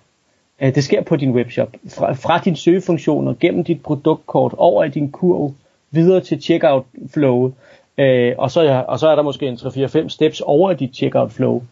Øh, 0.61 0.75
det 0.75 0.83
sker 0.83 1.01
på 1.01 1.15
din 1.15 1.31
webshop. 1.31 1.69
Fra, 1.89 2.13
fra 2.13 2.39
din 2.45 2.55
søgefunktioner, 2.55 3.33
gennem 3.39 3.63
dit 3.63 3.83
produktkort, 3.83 4.53
over 4.57 4.83
i 4.83 4.89
din 4.89 5.11
kurv, 5.11 5.53
videre 5.91 6.21
til 6.21 6.41
checkout 6.41 6.85
flow. 7.13 7.51
Øh, 7.97 8.35
og, 8.37 8.51
så, 8.51 8.83
og 8.87 8.99
så 8.99 9.07
er 9.07 9.15
der 9.15 9.23
måske 9.23 9.47
en 9.47 9.55
3-4-5 9.55 10.09
steps 10.09 10.41
over 10.41 10.71
i 10.71 10.75
dit 10.75 10.95
checkout 10.95 11.31
flow. 11.31 11.63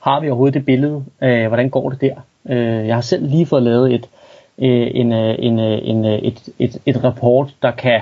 Har 0.00 0.20
vi 0.20 0.28
overhovedet 0.28 0.54
det 0.54 0.64
billede? 0.64 1.04
Øh, 1.22 1.46
hvordan 1.46 1.70
går 1.70 1.90
det 1.90 2.00
der? 2.00 2.14
Øh, 2.48 2.86
jeg 2.86 2.94
har 2.94 3.00
selv 3.00 3.26
lige 3.26 3.46
fået 3.46 3.62
lavet 3.62 3.94
et, 3.94 4.08
øh, 4.58 4.90
en, 4.94 5.12
øh, 5.12 5.36
en, 5.38 5.58
øh, 5.58 5.78
en, 5.82 6.04
øh, 6.04 6.18
et, 6.18 6.48
et, 6.58 6.76
et 6.86 7.04
rapport, 7.04 7.54
der 7.62 7.70
kan 7.70 8.00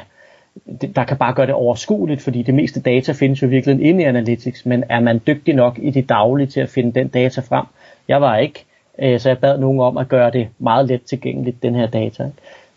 der 0.94 1.04
kan 1.04 1.16
bare 1.16 1.34
gøre 1.34 1.46
det 1.46 1.54
overskueligt, 1.54 2.22
fordi 2.22 2.42
det 2.42 2.54
meste 2.54 2.80
data 2.80 3.12
findes 3.12 3.42
jo 3.42 3.48
virkelig 3.48 3.82
inde 3.82 4.02
i 4.02 4.06
Analytics, 4.06 4.66
men 4.66 4.84
er 4.88 5.00
man 5.00 5.20
dygtig 5.26 5.54
nok 5.54 5.78
i 5.82 5.90
det 5.90 6.08
daglige 6.08 6.46
til 6.46 6.60
at 6.60 6.68
finde 6.68 7.00
den 7.00 7.08
data 7.08 7.40
frem? 7.40 7.64
Jeg 8.08 8.20
var 8.20 8.36
ikke, 8.36 8.64
øh, 8.98 9.20
så 9.20 9.28
jeg 9.28 9.38
bad 9.38 9.58
nogen 9.58 9.80
om 9.80 9.96
at 9.96 10.08
gøre 10.08 10.30
det 10.30 10.48
meget 10.58 10.86
let 10.86 11.02
tilgængeligt, 11.02 11.62
den 11.62 11.74
her 11.74 11.86
data. 11.86 12.30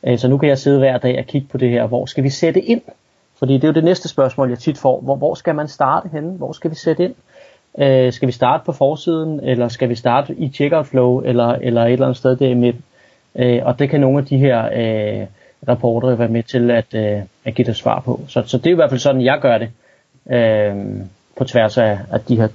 Øh, 0.03 0.17
så 0.17 0.27
nu 0.27 0.37
kan 0.37 0.49
jeg 0.49 0.57
sidde 0.57 0.79
hver 0.79 0.97
dag 0.97 1.19
og 1.19 1.25
kigge 1.25 1.47
på 1.47 1.57
det 1.57 1.69
her, 1.69 1.85
hvor 1.85 2.05
skal 2.05 2.23
vi 2.23 2.29
sætte 2.29 2.61
ind? 2.61 2.81
Fordi 3.39 3.53
det 3.53 3.63
er 3.63 3.67
jo 3.67 3.73
det 3.73 3.83
næste 3.83 4.09
spørgsmål, 4.09 4.49
jeg 4.49 4.59
tit 4.59 4.77
får. 4.77 5.01
Hvor, 5.01 5.15
hvor 5.15 5.35
skal 5.35 5.55
man 5.55 5.67
starte 5.67 6.09
henne? 6.11 6.31
Hvor 6.31 6.51
skal 6.51 6.71
vi 6.71 6.75
sætte 6.75 7.03
ind? 7.03 7.15
Øh, 7.79 8.13
skal 8.13 8.27
vi 8.27 8.31
starte 8.31 8.63
på 8.65 8.71
forsiden, 8.71 9.39
eller 9.39 9.67
skal 9.67 9.89
vi 9.89 9.95
starte 9.95 10.35
i 10.35 10.49
checkout 10.49 10.87
flow, 10.87 11.21
eller, 11.21 11.47
eller 11.47 11.85
et 11.85 11.93
eller 11.93 12.05
andet 12.05 12.17
sted 12.17 12.35
der 12.35 12.47
i 12.47 12.53
midten? 12.53 12.83
Øh, 13.35 13.61
og 13.65 13.79
det 13.79 13.89
kan 13.89 14.01
nogle 14.01 14.17
af 14.19 14.25
de 14.25 14.37
her 14.37 14.65
øh, 14.65 15.27
rapporter 15.67 16.15
være 16.15 16.27
med 16.27 16.43
til 16.43 16.71
at, 16.71 16.93
øh, 16.93 17.21
at 17.45 17.55
give 17.55 17.65
dig 17.65 17.75
svar 17.75 17.99
på. 17.99 18.21
Så, 18.27 18.43
så 18.45 18.57
det 18.57 18.65
er 18.65 18.71
i 18.71 18.75
hvert 18.75 18.89
fald 18.89 18.99
sådan, 18.99 19.21
jeg 19.21 19.39
gør 19.41 19.57
det 19.57 19.69
øh, 20.31 20.75
på 21.37 21.43
tværs 21.43 21.77
af, 21.77 21.99
af 22.11 22.21
de 22.21 22.35
her 22.35 22.47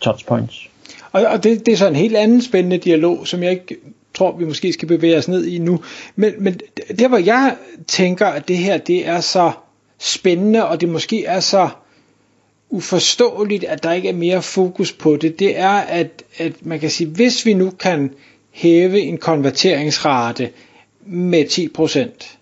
touchpoints. 0.00 0.68
Og, 1.12 1.22
og 1.32 1.44
det, 1.44 1.66
det 1.66 1.72
er 1.72 1.76
så 1.76 1.88
en 1.88 1.96
helt 1.96 2.16
anden 2.16 2.42
spændende 2.42 2.78
dialog, 2.78 3.26
som 3.26 3.42
jeg 3.42 3.50
ikke 3.50 3.76
tror, 4.14 4.32
vi 4.32 4.44
måske 4.44 4.72
skal 4.72 4.88
bevæge 4.88 5.18
os 5.18 5.28
ned 5.28 5.44
i 5.44 5.58
nu. 5.58 5.80
Men, 6.16 6.32
men 6.38 6.60
der, 6.98 7.08
hvor 7.08 7.18
jeg 7.18 7.56
tænker, 7.86 8.26
at 8.26 8.48
det 8.48 8.56
her 8.56 8.78
det 8.78 9.08
er 9.08 9.20
så 9.20 9.52
spændende, 10.04 10.66
og 10.68 10.80
det 10.80 10.88
måske 10.88 11.24
er 11.24 11.40
så 11.40 11.68
uforståeligt, 12.70 13.64
at 13.64 13.82
der 13.82 13.92
ikke 13.92 14.08
er 14.08 14.12
mere 14.12 14.42
fokus 14.42 14.92
på 14.92 15.16
det, 15.16 15.38
det 15.38 15.58
er, 15.58 15.68
at, 15.70 16.22
at 16.38 16.66
man 16.66 16.80
kan 16.80 16.90
sige, 16.90 17.08
hvis 17.10 17.46
vi 17.46 17.54
nu 17.54 17.70
kan 17.70 18.14
hæve 18.50 19.00
en 19.00 19.18
konverteringsrate 19.18 20.50
med 21.06 21.44
10%, 21.44 22.36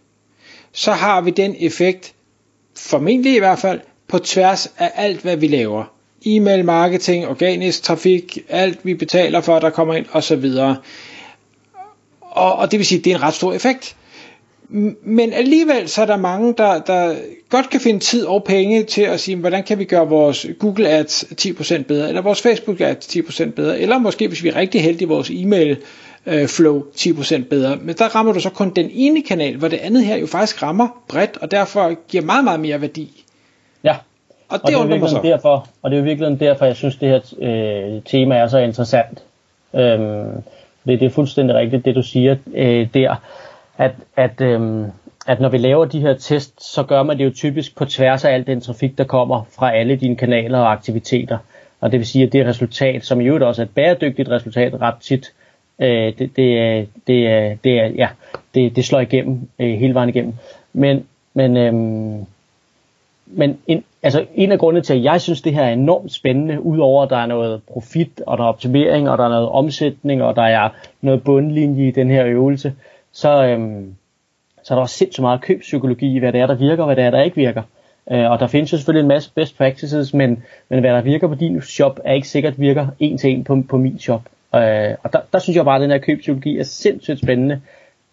så 0.72 0.92
har 0.92 1.20
vi 1.20 1.30
den 1.30 1.56
effekt, 1.58 2.14
formentlig 2.76 3.34
i 3.34 3.38
hvert 3.38 3.58
fald, 3.58 3.80
på 4.08 4.18
tværs 4.18 4.72
af 4.78 4.92
alt, 4.94 5.20
hvad 5.20 5.36
vi 5.36 5.46
laver. 5.46 5.84
E-mail 6.26 6.64
marketing, 6.64 7.26
organisk 7.28 7.82
trafik, 7.82 8.38
alt 8.48 8.78
vi 8.82 8.94
betaler 8.94 9.40
for, 9.40 9.58
der 9.58 9.70
kommer 9.70 9.94
ind 9.94 10.06
osv. 10.12 10.44
Og, 12.20 12.56
og 12.56 12.70
det 12.70 12.78
vil 12.78 12.86
sige, 12.86 12.98
at 12.98 13.04
det 13.04 13.10
er 13.12 13.16
en 13.16 13.22
ret 13.22 13.34
stor 13.34 13.52
effekt. 13.52 13.96
Men 15.02 15.32
alligevel 15.32 15.88
så 15.88 16.02
er 16.02 16.06
der 16.06 16.16
mange, 16.16 16.54
der, 16.58 16.80
der 16.80 17.14
godt 17.48 17.70
kan 17.70 17.80
finde 17.80 18.00
tid 18.00 18.26
og 18.26 18.44
penge 18.44 18.84
til 18.84 19.02
at 19.02 19.20
sige, 19.20 19.36
hvordan 19.36 19.62
kan 19.62 19.78
vi 19.78 19.84
gøre 19.84 20.08
vores 20.08 20.46
Google 20.58 20.88
Ads 20.88 21.24
10% 21.24 21.82
bedre, 21.82 22.08
eller 22.08 22.22
vores 22.22 22.42
Facebook 22.42 22.80
Ads 22.80 23.16
10% 23.16 23.50
bedre, 23.50 23.78
eller 23.80 23.98
måske 23.98 24.28
hvis 24.28 24.44
vi 24.44 24.48
er 24.48 24.56
rigtig 24.56 24.82
heldige, 24.82 25.08
vores 25.08 25.30
e-mail 25.30 25.76
øh, 26.26 26.48
flow 26.48 26.82
10% 26.96 27.48
bedre. 27.48 27.76
Men 27.76 27.94
der 27.94 28.04
rammer 28.14 28.32
du 28.32 28.40
så 28.40 28.50
kun 28.50 28.70
den 28.70 28.90
ene 28.92 29.22
kanal, 29.22 29.56
hvor 29.56 29.68
det 29.68 29.76
andet 29.76 30.04
her 30.04 30.16
jo 30.16 30.26
faktisk 30.26 30.62
rammer 30.62 30.88
bredt, 31.08 31.38
og 31.40 31.50
derfor 31.50 32.08
giver 32.08 32.24
meget, 32.24 32.44
meget 32.44 32.60
mere 32.60 32.80
værdi. 32.80 33.24
Ja, 33.84 33.96
og 34.48 34.60
det, 34.66 34.76
og 34.76 34.86
det 34.86 34.94
er 34.94 34.98
virkelig 34.98 35.10
så. 35.10 35.20
derfor, 35.22 35.66
og 35.82 35.90
det 35.90 35.96
er 35.96 36.00
jo 36.00 36.04
virkelig 36.04 36.40
derfor, 36.40 36.64
jeg 36.64 36.76
synes, 36.76 36.96
det 36.96 37.08
her 37.08 37.20
øh, 37.38 38.02
tema 38.02 38.36
er 38.36 38.48
så 38.48 38.58
interessant. 38.58 39.22
Øhm, 39.74 40.42
det, 40.86 41.00
det 41.00 41.02
er 41.02 41.10
fuldstændig 41.10 41.56
rigtigt, 41.56 41.84
det 41.84 41.94
du 41.94 42.02
siger 42.02 42.36
øh, 42.54 42.88
der, 42.94 43.16
at, 43.80 43.92
at, 44.16 44.40
øhm, 44.40 44.84
at 45.26 45.40
når 45.40 45.48
vi 45.48 45.58
laver 45.58 45.84
de 45.84 46.00
her 46.00 46.14
tests, 46.14 46.72
så 46.74 46.82
gør 46.82 47.02
man 47.02 47.18
det 47.18 47.24
jo 47.24 47.30
typisk 47.34 47.76
på 47.76 47.84
tværs 47.84 48.24
af 48.24 48.34
al 48.34 48.46
den 48.46 48.60
trafik, 48.60 48.98
der 48.98 49.04
kommer 49.04 49.42
fra 49.58 49.72
alle 49.74 49.96
dine 49.96 50.16
kanaler 50.16 50.58
og 50.58 50.72
aktiviteter. 50.72 51.38
Og 51.80 51.92
det 51.92 51.98
vil 51.98 52.06
sige, 52.06 52.24
at 52.24 52.32
det 52.32 52.46
resultat, 52.46 53.04
som 53.04 53.20
i 53.20 53.24
øvrigt 53.24 53.44
også 53.44 53.62
er 53.62 53.66
et 53.66 53.74
bæredygtigt 53.74 54.28
resultat 54.28 54.80
ret 54.80 54.94
tit, 55.00 55.32
Øh, 55.80 56.12
det, 56.18 56.36
det, 56.36 56.88
det, 57.06 57.58
det, 57.64 57.96
ja, 57.96 58.08
det, 58.54 58.76
det 58.76 58.84
slår 58.84 59.00
igennem 59.00 59.48
øh, 59.58 59.78
hele 59.78 59.94
vejen 59.94 60.08
igennem. 60.08 60.34
Men, 60.72 61.06
men, 61.34 61.56
øhm, 61.56 62.26
men 63.26 63.58
en, 63.66 63.84
altså 64.02 64.24
en 64.34 64.52
af 64.52 64.58
grundene 64.58 64.82
til, 64.82 64.94
at 64.94 65.02
jeg 65.02 65.20
synes, 65.20 65.42
det 65.42 65.54
her 65.54 65.62
er 65.62 65.72
enormt 65.72 66.12
spændende, 66.12 66.62
udover 66.62 67.02
at 67.02 67.10
der 67.10 67.16
er 67.16 67.26
noget 67.26 67.62
profit, 67.72 68.20
og 68.26 68.38
der 68.38 68.44
er 68.44 68.48
optimering, 68.48 69.10
og 69.10 69.18
der 69.18 69.24
er 69.24 69.28
noget 69.28 69.48
omsætning, 69.48 70.22
og 70.22 70.36
der 70.36 70.42
er 70.42 70.68
noget 71.00 71.24
bundlinje 71.24 71.88
i 71.88 71.90
den 71.90 72.10
her 72.10 72.26
øvelse, 72.26 72.72
så, 73.12 73.44
øhm, 73.44 73.94
så 74.62 74.74
er 74.74 74.76
der 74.76 74.82
også 74.82 74.96
sindssygt 74.96 75.22
meget 75.22 75.40
købspsykologi 75.40 76.14
i, 76.16 76.18
hvad 76.18 76.32
det 76.32 76.40
er, 76.40 76.46
der 76.46 76.54
virker, 76.54 76.82
og 76.82 76.86
hvad 76.86 76.96
det 76.96 77.04
er, 77.04 77.10
der 77.10 77.22
ikke 77.22 77.36
virker. 77.36 77.62
Øh, 78.10 78.30
og 78.30 78.40
der 78.40 78.46
findes 78.46 78.72
jo 78.72 78.76
selvfølgelig 78.76 79.02
en 79.02 79.08
masse 79.08 79.30
best 79.34 79.58
practices, 79.58 80.14
men, 80.14 80.42
men 80.68 80.80
hvad 80.80 80.90
der 80.90 81.00
virker 81.00 81.28
på 81.28 81.34
din 81.34 81.62
shop, 81.62 82.00
er 82.04 82.12
ikke 82.12 82.28
sikkert 82.28 82.60
virker 82.60 82.86
en 82.98 83.18
til 83.18 83.30
en 83.30 83.44
på, 83.44 83.62
på 83.68 83.76
min 83.76 83.98
shop. 83.98 84.22
Øh, 84.54 84.94
og 85.02 85.12
der, 85.12 85.20
der 85.32 85.38
synes 85.38 85.56
jeg 85.56 85.64
bare, 85.64 85.76
at 85.76 85.82
den 85.82 85.90
her 85.90 85.98
købspsykologi 85.98 86.58
er 86.58 86.64
sindssygt 86.64 87.18
spændende. 87.18 87.60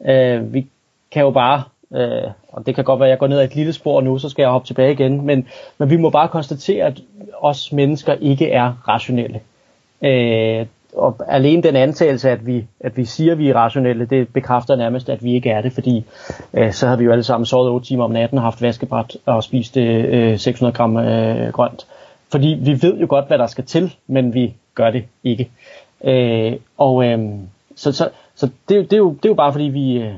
Øh, 0.06 0.54
vi 0.54 0.68
kan 1.12 1.22
jo 1.22 1.32
bare, 1.32 1.64
øh, 1.96 2.32
og 2.50 2.66
det 2.66 2.76
kan 2.76 2.84
godt 2.84 3.00
være, 3.00 3.08
at 3.08 3.12
jeg 3.12 3.20
går 3.20 3.28
ned 3.28 3.40
ad 3.40 3.46
et 3.46 3.56
lille 3.56 3.74
spor 3.74 4.02
nu, 4.02 4.18
så 4.18 4.30
skal 4.30 4.44
jeg 4.44 4.50
hoppe 4.50 4.68
tilbage 4.68 4.92
igen, 4.92 5.26
men, 5.26 5.48
men 5.78 5.90
vi 5.90 5.98
må 5.98 6.10
bare 6.10 6.28
konstatere, 6.28 6.86
at 6.86 7.02
os 7.40 7.72
mennesker 7.72 8.14
ikke 8.14 8.52
er 8.52 8.74
rationelle. 8.88 9.40
Øh, 10.02 10.66
og 10.98 11.18
alene 11.28 11.64
den 11.64 11.76
antagelse, 11.76 12.30
at 12.30 12.46
vi, 12.46 12.66
at 12.80 12.98
vi 12.98 13.06
siger, 13.06 13.32
at 13.32 13.38
vi 13.38 13.50
er 13.50 13.56
rationelle, 13.56 14.06
det 14.06 14.28
bekræfter 14.34 14.76
nærmest, 14.76 15.10
at 15.10 15.24
vi 15.24 15.34
ikke 15.34 15.50
er 15.50 15.62
det, 15.62 15.74
fordi 15.74 16.06
øh, 16.54 16.74
så 16.74 16.86
havde 16.86 17.00
vi 17.00 17.06
jo 17.06 17.12
alle 17.12 17.24
sammen 17.24 17.46
sovet 17.46 17.70
8 17.70 17.88
timer 17.88 18.04
om 18.04 18.12
natten 18.12 18.38
haft 18.38 18.62
vaskebræt 18.62 19.18
og 19.26 19.44
spist 19.44 19.78
øh, 19.78 20.40
600 20.40 20.76
gram 20.76 20.98
øh, 20.98 21.54
grønt. 21.54 21.88
Fordi 22.32 22.58
vi 22.62 22.82
ved 22.82 22.98
jo 22.98 23.06
godt, 23.10 23.28
hvad 23.28 23.38
der 23.38 23.48
skal 23.48 23.64
til, 23.64 23.96
men 24.08 24.34
vi 24.34 24.54
gør 24.76 24.92
det 24.92 25.06
ikke. 25.24 25.50
Øh, 26.04 26.54
og 26.78 27.06
øh, 27.06 27.30
så, 27.76 27.92
så, 27.92 28.10
så 28.36 28.50
det, 28.70 28.92
det, 28.92 28.94
er 28.94 28.98
jo, 28.98 29.10
det 29.10 29.26
er 29.26 29.30
jo 29.30 29.36
bare 29.36 29.52
fordi, 29.52 29.66
vi, 29.66 29.98
øh, 29.98 30.14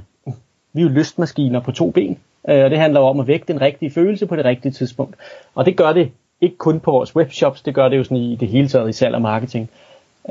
vi 0.74 0.81
er 0.81 0.86
jo 0.86 0.89
lystmaskiner 0.89 1.59
på 1.59 1.71
to 1.71 1.91
ben, 1.91 2.17
øh, 2.50 2.63
og 2.63 2.69
det 2.69 2.79
handler 2.79 3.00
jo 3.00 3.05
om 3.05 3.19
at 3.19 3.27
vække 3.27 3.45
den 3.48 3.62
rigtige 3.62 3.91
følelse 3.91 4.25
på 4.25 4.36
det 4.36 4.45
rigtige 4.45 4.71
tidspunkt. 4.71 5.15
Og 5.55 5.65
det 5.65 5.77
gør 5.77 5.93
det 5.93 6.12
ikke 6.41 6.57
kun 6.57 6.79
på 6.79 6.91
vores 6.91 7.15
webshops, 7.15 7.62
det 7.62 7.75
gør 7.75 7.89
det 7.89 7.98
jo 7.98 8.03
sådan 8.03 8.17
i 8.17 8.36
det 8.36 8.48
hele 8.48 8.67
taget 8.67 8.89
i 8.89 8.93
salg 8.93 9.15
og 9.15 9.21
marketing. 9.21 9.69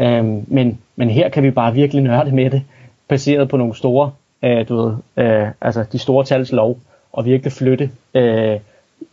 Øhm, 0.00 0.44
men, 0.46 0.78
men 0.96 1.10
her 1.10 1.28
kan 1.28 1.42
vi 1.42 1.50
bare 1.50 1.74
virkelig 1.74 2.02
nørde 2.02 2.32
med 2.32 2.50
det, 2.50 2.62
baseret 3.08 3.48
på 3.48 3.56
nogle 3.56 3.76
store, 3.76 4.12
øh, 4.44 4.68
du 4.68 4.76
ved, 4.76 4.94
øh, 5.16 5.48
altså 5.60 5.84
de 5.92 5.98
store 5.98 6.24
tals 6.24 6.52
lov, 6.52 6.78
og 7.12 7.24
virkelig 7.24 7.52
flytte 7.52 7.90
øh, 8.14 8.56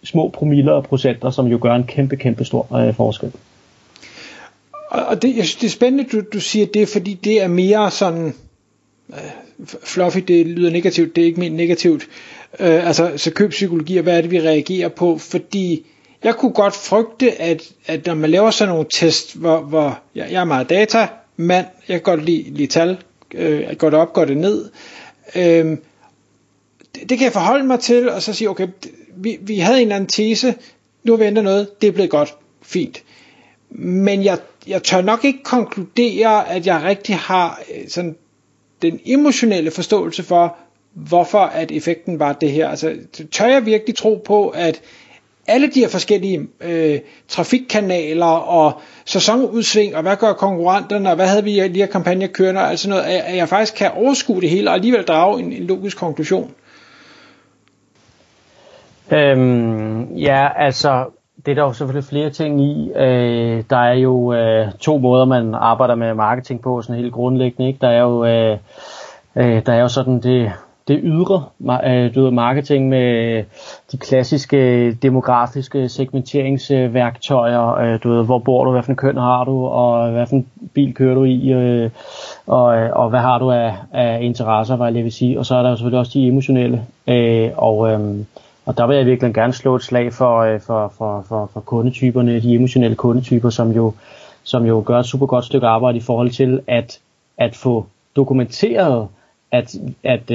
små 0.04 0.30
promiller 0.30 0.72
og 0.72 0.84
procenter, 0.84 1.30
som 1.30 1.48
jo 1.48 1.60
gør 1.62 1.74
en 1.76 1.84
kæmpe, 1.84 2.16
kæmpe 2.16 2.46
stor 2.46 2.76
øh, 2.76 2.94
forskel. 2.94 3.32
Og 4.92 5.22
det, 5.22 5.38
jeg 5.38 5.46
synes, 5.46 5.56
det 5.56 5.68
er 5.68 5.72
spændende, 5.72 6.10
du, 6.12 6.22
du 6.34 6.40
siger 6.40 6.66
det, 6.74 6.88
fordi 6.88 7.14
det 7.14 7.44
er 7.44 7.48
mere 7.48 7.92
sådan, 7.92 8.34
øh, 9.10 9.68
fluffy, 9.84 10.20
det 10.20 10.48
lyder 10.48 10.72
negativt, 10.72 11.16
det 11.16 11.22
er 11.22 11.26
ikke 11.26 11.40
ment 11.40 11.56
negativt, 11.56 12.04
øh, 12.60 12.88
altså 12.88 13.12
så 13.18 13.32
køb 13.32 13.50
psykologi, 13.50 13.98
og 13.98 14.04
hvad 14.04 14.18
er 14.18 14.22
det, 14.22 14.32
vi 14.32 14.42
reagerer 14.42 14.90
på, 14.90 15.18
fordi 15.18 15.86
jeg 16.26 16.36
kunne 16.36 16.52
godt 16.54 16.76
frygte, 16.76 17.42
at, 17.42 17.62
at 17.86 18.06
når 18.06 18.14
man 18.14 18.30
laver 18.30 18.52
sådan 18.52 18.74
nogle 18.74 18.86
test, 18.92 19.36
hvor, 19.36 19.60
hvor 19.62 20.00
jeg, 20.16 20.32
jeg 20.32 20.42
er 20.42 20.46
meget 20.46 20.70
data, 20.70 21.08
mand, 21.38 21.66
jeg 21.88 21.96
kan 21.96 22.02
godt 22.02 22.26
lide, 22.26 22.44
lide 22.50 22.68
tal, 22.68 22.98
øh, 23.34 23.62
jeg 23.62 23.78
går 23.78 23.90
det 23.90 24.00
op, 24.00 24.14
går 24.14 24.26
det 24.26 24.38
ned, 24.38 24.70
øh, 25.36 25.78
det, 26.96 27.10
det 27.10 27.18
kan 27.18 27.22
jeg 27.22 27.34
forholde 27.34 27.66
mig 27.66 27.80
til, 27.80 28.10
og 28.10 28.22
så 28.22 28.34
sige, 28.34 28.50
okay, 28.50 28.68
vi, 29.16 29.38
vi 29.42 29.60
havde 29.60 29.78
en 29.78 29.82
eller 29.82 29.96
anden 29.96 30.10
tese, 30.10 30.56
nu 31.04 31.16
venter 31.16 31.42
noget, 31.42 31.82
det 31.82 31.88
er 31.88 31.92
blevet 31.92 32.10
godt, 32.12 32.36
fint. 32.62 33.04
Men 33.70 34.24
jeg, 34.24 34.38
jeg 34.68 34.84
tør 34.84 35.02
nok 35.02 35.26
ikke 35.26 35.44
konkludere, 35.44 36.50
at 36.50 36.68
jeg 36.68 36.84
rigtig 36.84 37.16
har 37.16 37.62
øh, 37.76 37.90
sådan 37.90 38.16
den 38.82 39.00
emotionelle 39.06 39.72
forståelse 39.72 40.24
for, 40.24 40.58
hvorfor 40.94 41.40
at 41.40 41.72
effekten 41.72 42.20
var 42.20 42.34
det 42.34 42.52
her. 42.52 42.70
Altså, 42.70 42.96
tør 43.32 43.46
jeg 43.46 43.66
virkelig 43.66 43.96
tro 43.96 44.22
på, 44.26 44.50
at 44.50 44.82
alle 45.48 45.68
de 45.68 45.80
her 45.80 45.90
forskellige 45.90 46.48
øh, 46.62 47.00
trafikkanaler 47.28 48.26
og 48.26 48.82
sæsonudsving, 49.06 49.96
og 49.96 50.02
hvad 50.02 50.16
gør 50.16 50.34
konkurrenterne, 50.34 51.10
og 51.10 51.16
hvad 51.16 51.28
havde 51.28 51.44
vi 51.44 51.50
lige 51.50 51.84
af 51.84 51.90
kampagner 51.90 52.28
kørende, 52.28 52.62
altså 52.62 52.90
noget, 52.90 53.02
at 53.04 53.38
jeg 53.38 53.50
faktisk 53.50 53.76
kan 53.76 53.92
overskue 53.92 54.42
det 54.42 54.50
hele, 54.50 54.70
og 54.70 54.74
alligevel 54.76 55.04
drage 55.04 55.40
en, 55.40 55.54
en 55.54 55.64
logisk 55.64 55.98
konklusion. 55.98 56.52
Øhm, 59.12 60.16
ja, 60.16 60.64
altså, 60.64 61.06
det 61.46 61.52
er 61.52 61.56
der 61.56 61.62
jo 61.62 61.74
selvfølgelig 61.74 62.10
flere 62.10 62.30
ting 62.30 62.62
i. 62.62 62.92
Øh, 62.96 63.64
der 63.70 63.78
er 63.78 63.94
jo 63.94 64.34
øh, 64.34 64.72
to 64.80 64.98
måder, 64.98 65.26
man 65.26 65.54
arbejder 65.54 65.96
med 65.96 66.14
marketing 66.14 66.62
på, 66.62 66.82
sådan 66.82 67.02
helt 67.02 67.14
grundlæggende. 67.14 67.68
Ikke? 67.68 67.80
Der 67.82 67.90
er 67.90 68.02
jo, 68.02 68.26
øh, 68.26 68.58
øh, 69.36 69.66
der 69.66 69.74
er 69.74 69.80
jo 69.82 69.88
sådan 69.88 70.20
det 70.20 70.52
det 70.88 71.00
ydre 71.04 71.44
øh, 71.86 72.16
du 72.16 72.24
ved, 72.24 72.32
marketing 72.32 72.90
med 72.90 73.44
de 73.92 73.98
klassiske 73.98 74.92
demografiske 74.94 75.90
segmenteringsværktøjer. 75.90 77.76
Øh, 77.76 78.00
du 78.04 78.10
ved, 78.10 78.26
hvor 78.26 78.40
bor 78.40 78.66
du, 78.66 78.72
hvad 78.72 78.84
for 78.84 78.92
en 78.92 78.96
køn 78.96 79.18
har 79.18 79.44
du, 79.44 79.66
og 79.66 80.12
hvad 80.12 80.28
for 80.28 80.36
en 80.36 80.48
bil 80.74 80.94
kører 80.94 81.16
du 81.16 81.24
i, 81.24 81.52
øh, 81.54 81.90
og, 82.48 82.78
øh, 82.78 82.90
og 82.94 83.10
hvad 83.10 83.20
har 83.20 83.40
du 83.40 83.52
af, 83.52 83.76
af 83.94 84.20
interesser, 84.22 84.76
hvad 84.76 84.94
jeg 84.94 85.04
vil 85.04 85.12
sige. 85.12 85.40
Og 85.40 85.46
så 85.46 85.56
er 85.56 85.64
der 85.64 85.76
selvfølgelig 85.76 86.00
også 86.00 86.12
de 86.14 86.28
emotionelle. 86.28 86.86
Øh, 87.08 87.50
og, 87.58 87.92
øh, 87.92 88.00
og 88.66 88.78
der 88.78 88.88
vil 88.88 88.98
jeg 88.98 89.06
virkelig 89.06 89.34
gerne 89.34 89.54
slå 89.54 89.76
et 89.76 89.84
slag 89.84 90.14
for, 90.14 90.60
for, 90.66 90.94
for, 90.98 91.26
for, 91.30 91.50
for 91.54 91.60
kundetyperne, 91.60 92.40
de 92.40 92.56
emotionelle 92.56 92.96
kundetyper, 92.96 93.50
som 93.50 93.72
jo, 93.72 93.94
som 94.44 94.66
jo 94.66 94.84
gør 94.86 95.00
et 95.00 95.06
super 95.06 95.26
godt 95.26 95.46
stykke 95.46 95.68
arbejde 95.68 95.98
i 95.98 96.02
forhold 96.02 96.30
til 96.30 96.60
at, 96.68 97.00
at 97.38 97.56
få 97.56 97.86
dokumenteret, 98.16 99.08
at, 99.52 99.76
at 100.04 100.32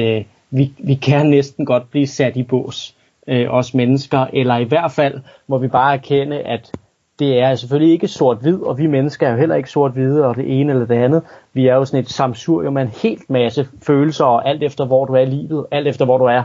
vi, 0.50 0.72
vi 0.78 0.94
kan 0.94 1.26
næsten 1.26 1.66
godt 1.66 1.90
blive 1.90 2.06
sat 2.06 2.36
i 2.36 2.42
bås, 2.42 2.94
øh, 3.26 3.46
os 3.50 3.74
mennesker, 3.74 4.26
eller 4.32 4.56
i 4.56 4.64
hvert 4.64 4.92
fald 4.92 5.20
må 5.46 5.58
vi 5.58 5.68
bare 5.68 5.94
erkende, 5.94 6.40
at 6.40 6.72
det 7.18 7.38
er 7.38 7.54
selvfølgelig 7.54 7.92
ikke 7.92 8.08
sort-hvid, 8.08 8.62
og 8.62 8.78
vi 8.78 8.86
mennesker 8.86 9.26
er 9.26 9.30
jo 9.30 9.36
heller 9.36 9.54
ikke 9.54 9.70
sort-hvide, 9.70 10.26
og 10.26 10.36
det 10.36 10.60
ene 10.60 10.72
eller 10.72 10.86
det 10.86 10.94
andet. 10.94 11.22
Vi 11.52 11.66
er 11.66 11.74
jo 11.74 11.84
sådan 11.84 12.00
et 12.00 12.10
samsurium 12.10 12.72
med 12.72 12.82
en 12.82 12.92
helt 13.02 13.30
masse 13.30 13.68
følelser, 13.82 14.24
og 14.24 14.48
alt 14.48 14.62
efter 14.62 14.84
hvor 14.84 15.04
du 15.04 15.12
er 15.12 15.20
i 15.20 15.26
livet, 15.26 15.66
alt 15.70 15.88
efter 15.88 16.04
hvor 16.04 16.18
du 16.18 16.24
er 16.24 16.42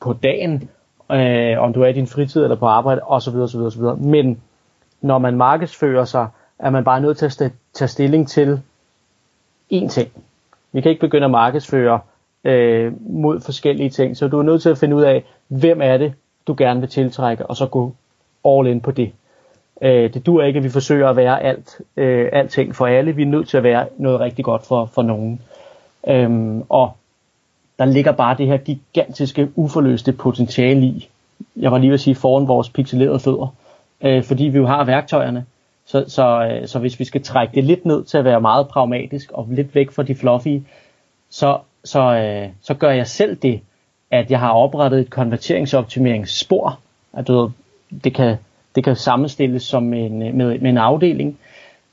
på 0.00 0.12
dagen, 0.12 0.70
øh, 1.12 1.58
om 1.58 1.72
du 1.72 1.82
er 1.82 1.86
i 1.86 1.92
din 1.92 2.06
fritid 2.06 2.42
eller 2.42 2.56
på 2.56 2.66
arbejde, 2.66 3.00
osv. 3.04 3.36
osv., 3.36 3.60
osv. 3.60 3.82
Men 3.98 4.40
når 5.00 5.18
man 5.18 5.36
markedsfører 5.36 6.04
sig, 6.04 6.26
er 6.58 6.70
man 6.70 6.84
bare 6.84 7.00
nødt 7.00 7.18
til 7.18 7.26
at 7.26 7.52
tage 7.74 7.88
stilling 7.88 8.28
til 8.28 8.60
én 9.72 9.88
ting. 9.88 10.08
Vi 10.72 10.80
kan 10.80 10.90
ikke 10.90 11.00
begynde 11.00 11.24
at 11.24 11.30
markedsføre 11.30 12.00
øh, 12.44 12.92
mod 13.00 13.40
forskellige 13.40 13.90
ting. 13.90 14.16
Så 14.16 14.28
du 14.28 14.38
er 14.38 14.42
nødt 14.42 14.62
til 14.62 14.68
at 14.68 14.78
finde 14.78 14.96
ud 14.96 15.02
af, 15.02 15.24
hvem 15.48 15.82
er 15.82 15.96
det, 15.96 16.12
du 16.46 16.54
gerne 16.58 16.80
vil 16.80 16.88
tiltrække, 16.88 17.46
og 17.46 17.56
så 17.56 17.66
gå 17.66 17.94
all 18.44 18.66
in 18.66 18.80
på 18.80 18.90
det. 18.90 19.12
Øh, 19.82 20.14
det 20.14 20.26
dur 20.26 20.42
ikke, 20.42 20.56
at 20.56 20.64
vi 20.64 20.68
forsøger 20.68 21.08
at 21.08 21.16
være 21.16 21.42
alt, 21.42 21.80
øh, 21.96 22.28
alting 22.32 22.76
for 22.76 22.86
alle. 22.86 23.12
Vi 23.12 23.22
er 23.22 23.26
nødt 23.26 23.48
til 23.48 23.56
at 23.56 23.62
være 23.62 23.86
noget 23.96 24.20
rigtig 24.20 24.44
godt 24.44 24.66
for, 24.66 24.84
for 24.94 25.02
nogen. 25.02 25.40
Øhm, 26.08 26.62
og 26.68 26.92
der 27.78 27.84
ligger 27.84 28.12
bare 28.12 28.36
det 28.36 28.46
her 28.46 28.56
gigantiske, 28.56 29.48
uforløste 29.54 30.12
potentiale 30.12 30.86
i, 30.86 31.08
jeg 31.56 31.72
var 31.72 31.78
lige 31.78 31.90
ved 31.90 31.94
at 31.94 32.00
sige, 32.00 32.14
foran 32.14 32.48
vores 32.48 32.68
pixelerede 32.68 33.20
fødder. 33.20 33.54
Øh, 34.00 34.24
fordi 34.24 34.44
vi 34.44 34.58
jo 34.58 34.66
har 34.66 34.84
værktøjerne. 34.84 35.44
Så, 35.86 36.04
så, 36.08 36.48
øh, 36.50 36.68
så 36.68 36.78
hvis 36.78 37.00
vi 37.00 37.04
skal 37.04 37.22
trække 37.22 37.54
det 37.54 37.64
lidt 37.64 37.84
ned 37.84 38.04
til 38.04 38.18
at 38.18 38.24
være 38.24 38.40
meget 38.40 38.68
pragmatisk 38.68 39.30
og 39.32 39.46
lidt 39.50 39.74
væk 39.74 39.90
fra 39.90 40.02
de 40.02 40.14
fluffy, 40.14 40.62
så 41.30 41.58
så, 41.84 42.00
øh, 42.00 42.48
så 42.62 42.74
gør 42.74 42.90
jeg 42.90 43.06
selv 43.06 43.36
det, 43.36 43.60
at 44.10 44.30
jeg 44.30 44.40
har 44.40 44.50
oprettet 44.50 45.00
et 45.00 45.10
konverteringsoptimeringsspor. 45.10 46.78
At 47.12 47.28
du 47.28 47.40
ved, 47.40 47.50
det, 48.04 48.14
kan, 48.14 48.36
det 48.74 48.84
kan 48.84 48.96
sammenstilles 48.96 49.62
som 49.62 49.94
en, 49.94 50.22
øh, 50.22 50.34
med, 50.34 50.58
med 50.58 50.70
en 50.70 50.78
afdeling, 50.78 51.38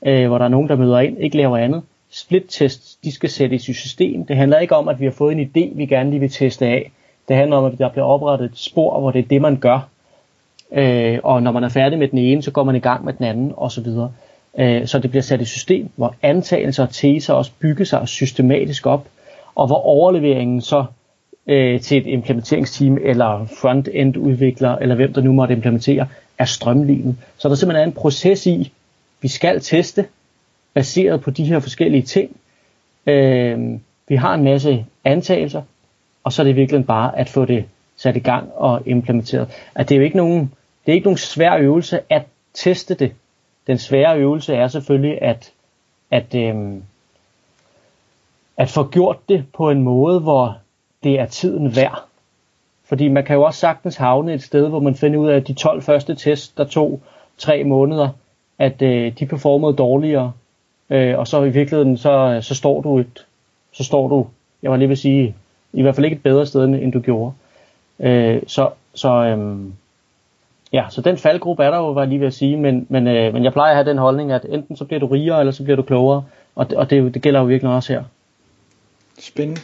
øh, 0.06 0.28
hvor 0.28 0.38
der 0.38 0.44
er 0.44 0.48
nogen, 0.48 0.68
der 0.68 0.76
møder 0.76 0.98
ind, 0.98 1.18
ikke 1.18 1.36
laver 1.36 1.56
andet. 1.56 1.82
Split-tests, 2.10 2.98
de 3.04 3.12
skal 3.12 3.30
sættes 3.30 3.68
i 3.68 3.72
system. 3.72 4.26
Det 4.26 4.36
handler 4.36 4.58
ikke 4.58 4.76
om, 4.76 4.88
at 4.88 5.00
vi 5.00 5.04
har 5.04 5.12
fået 5.12 5.32
en 5.32 5.40
idé, 5.40 5.76
vi 5.76 5.86
gerne 5.86 6.10
lige 6.10 6.20
vil 6.20 6.30
teste 6.30 6.66
af. 6.66 6.92
Det 7.28 7.36
handler 7.36 7.56
om, 7.56 7.64
at 7.64 7.78
der 7.78 7.88
bliver 7.88 8.04
oprettet 8.04 8.50
et 8.50 8.58
spor, 8.58 9.00
hvor 9.00 9.10
det 9.10 9.18
er 9.18 9.28
det, 9.28 9.42
man 9.42 9.56
gør. 9.56 9.88
Øh, 10.72 11.18
og 11.22 11.42
når 11.42 11.52
man 11.52 11.64
er 11.64 11.68
færdig 11.68 11.98
med 11.98 12.08
den 12.08 12.18
ene, 12.18 12.42
så 12.42 12.50
går 12.50 12.64
man 12.64 12.76
i 12.76 12.78
gang 12.78 13.04
med 13.04 13.12
den 13.12 13.24
anden, 13.24 13.52
osv. 13.56 13.86
Øh, 14.58 14.86
så 14.86 14.98
det 14.98 15.10
bliver 15.10 15.22
sat 15.22 15.40
i 15.40 15.44
system, 15.44 15.88
hvor 15.96 16.14
antagelser 16.22 16.82
og 16.82 16.90
teser 16.90 17.34
også 17.34 17.50
bygger 17.60 17.84
sig 17.84 18.08
systematisk 18.08 18.86
op 18.86 19.06
og 19.56 19.66
hvor 19.66 19.76
overleveringen 19.76 20.60
så 20.60 20.84
øh, 21.46 21.80
til 21.80 21.98
et 21.98 22.06
implementeringsteam 22.06 22.98
eller 23.02 23.46
front-end 23.60 24.16
udvikler, 24.16 24.76
eller 24.76 24.94
hvem 24.94 25.12
der 25.12 25.20
nu 25.20 25.32
måtte 25.32 25.54
implementere, 25.54 26.06
er 26.38 26.44
strømlignet. 26.44 27.16
Så 27.38 27.48
der 27.48 27.54
simpelthen 27.54 27.82
er 27.82 27.86
en 27.86 27.92
proces 27.92 28.46
i, 28.46 28.72
vi 29.20 29.28
skal 29.28 29.60
teste, 29.60 30.06
baseret 30.74 31.20
på 31.20 31.30
de 31.30 31.44
her 31.44 31.58
forskellige 31.58 32.02
ting. 32.02 32.36
Øh, 33.06 33.78
vi 34.08 34.16
har 34.16 34.34
en 34.34 34.44
masse 34.44 34.86
antagelser, 35.04 35.62
og 36.24 36.32
så 36.32 36.42
er 36.42 36.44
det 36.44 36.56
virkelig 36.56 36.86
bare 36.86 37.18
at 37.18 37.28
få 37.28 37.44
det 37.44 37.64
sat 37.96 38.16
i 38.16 38.20
gang 38.20 38.52
og 38.54 38.82
implementeret. 38.86 39.48
At 39.74 39.88
det 39.88 39.94
er 39.94 39.98
jo 39.98 40.04
ikke 40.04 40.16
nogen, 40.16 40.40
det 40.86 40.92
er 40.92 40.94
ikke 40.94 41.06
nogen 41.06 41.18
svær 41.18 41.56
øvelse 41.56 42.00
at 42.10 42.22
teste 42.54 42.94
det. 42.94 43.12
Den 43.66 43.78
svære 43.78 44.18
øvelse 44.18 44.54
er 44.54 44.68
selvfølgelig 44.68 45.22
at, 45.22 45.52
at, 46.10 46.34
øh, 46.34 46.54
at 48.56 48.68
få 48.68 48.88
gjort 48.88 49.16
det 49.28 49.44
på 49.54 49.70
en 49.70 49.82
måde, 49.82 50.20
hvor 50.20 50.58
det 51.02 51.20
er 51.20 51.26
tiden 51.26 51.76
værd. 51.76 52.02
Fordi 52.84 53.08
man 53.08 53.24
kan 53.24 53.36
jo 53.36 53.42
også 53.42 53.60
sagtens 53.60 53.96
havne 53.96 54.34
et 54.34 54.42
sted, 54.42 54.68
hvor 54.68 54.80
man 54.80 54.94
finder 54.94 55.18
ud 55.18 55.28
af, 55.28 55.36
at 55.36 55.48
de 55.48 55.52
12 55.52 55.82
første 55.82 56.14
tests, 56.14 56.48
der 56.48 56.64
tog 56.64 57.00
tre 57.38 57.64
måneder, 57.64 58.08
at 58.58 58.82
øh, 58.82 59.12
de 59.18 59.26
performede 59.26 59.76
dårligere. 59.76 60.32
Øh, 60.90 61.18
og 61.18 61.26
så 61.26 61.42
i 61.42 61.50
virkeligheden, 61.50 61.96
så, 61.96 62.38
så 62.42 62.54
står 62.54 62.80
du 62.80 62.98
et, 62.98 63.26
så 63.72 63.84
står 63.84 64.08
du, 64.08 64.26
jeg 64.62 64.70
var 64.70 64.76
lige 64.76 64.88
vil 64.88 64.96
sige, 64.96 65.34
i 65.72 65.82
hvert 65.82 65.94
fald 65.94 66.04
ikke 66.04 66.16
et 66.16 66.22
bedre 66.22 66.46
sted, 66.46 66.64
end 66.64 66.92
du 66.92 67.00
gjorde. 67.00 67.32
Øh, 68.00 68.42
så, 68.46 68.68
så, 68.94 69.08
øh, 69.08 69.58
ja, 70.72 70.84
så 70.90 71.00
den 71.00 71.16
faldgruppe 71.16 71.64
er 71.64 71.70
der 71.70 71.78
jo, 71.78 71.90
var 71.90 72.02
jeg 72.02 72.08
lige 72.08 72.20
ved 72.20 72.26
at 72.26 72.34
sige, 72.34 72.56
men, 72.56 72.86
men, 72.88 73.06
øh, 73.06 73.34
men 73.34 73.44
jeg 73.44 73.52
plejer 73.52 73.70
at 73.70 73.76
have 73.76 73.90
den 73.90 73.98
holdning, 73.98 74.32
at 74.32 74.46
enten 74.48 74.76
så 74.76 74.84
bliver 74.84 75.00
du 75.00 75.06
rigere, 75.06 75.40
eller 75.40 75.52
så 75.52 75.62
bliver 75.62 75.76
du 75.76 75.82
klogere, 75.82 76.24
og, 76.54 76.70
det, 76.70 76.78
og 76.78 76.90
det, 76.90 77.14
det 77.14 77.22
gælder 77.22 77.40
jo 77.40 77.46
virkelig 77.46 77.72
også 77.72 77.92
her. 77.92 78.02
Spændende. 79.18 79.60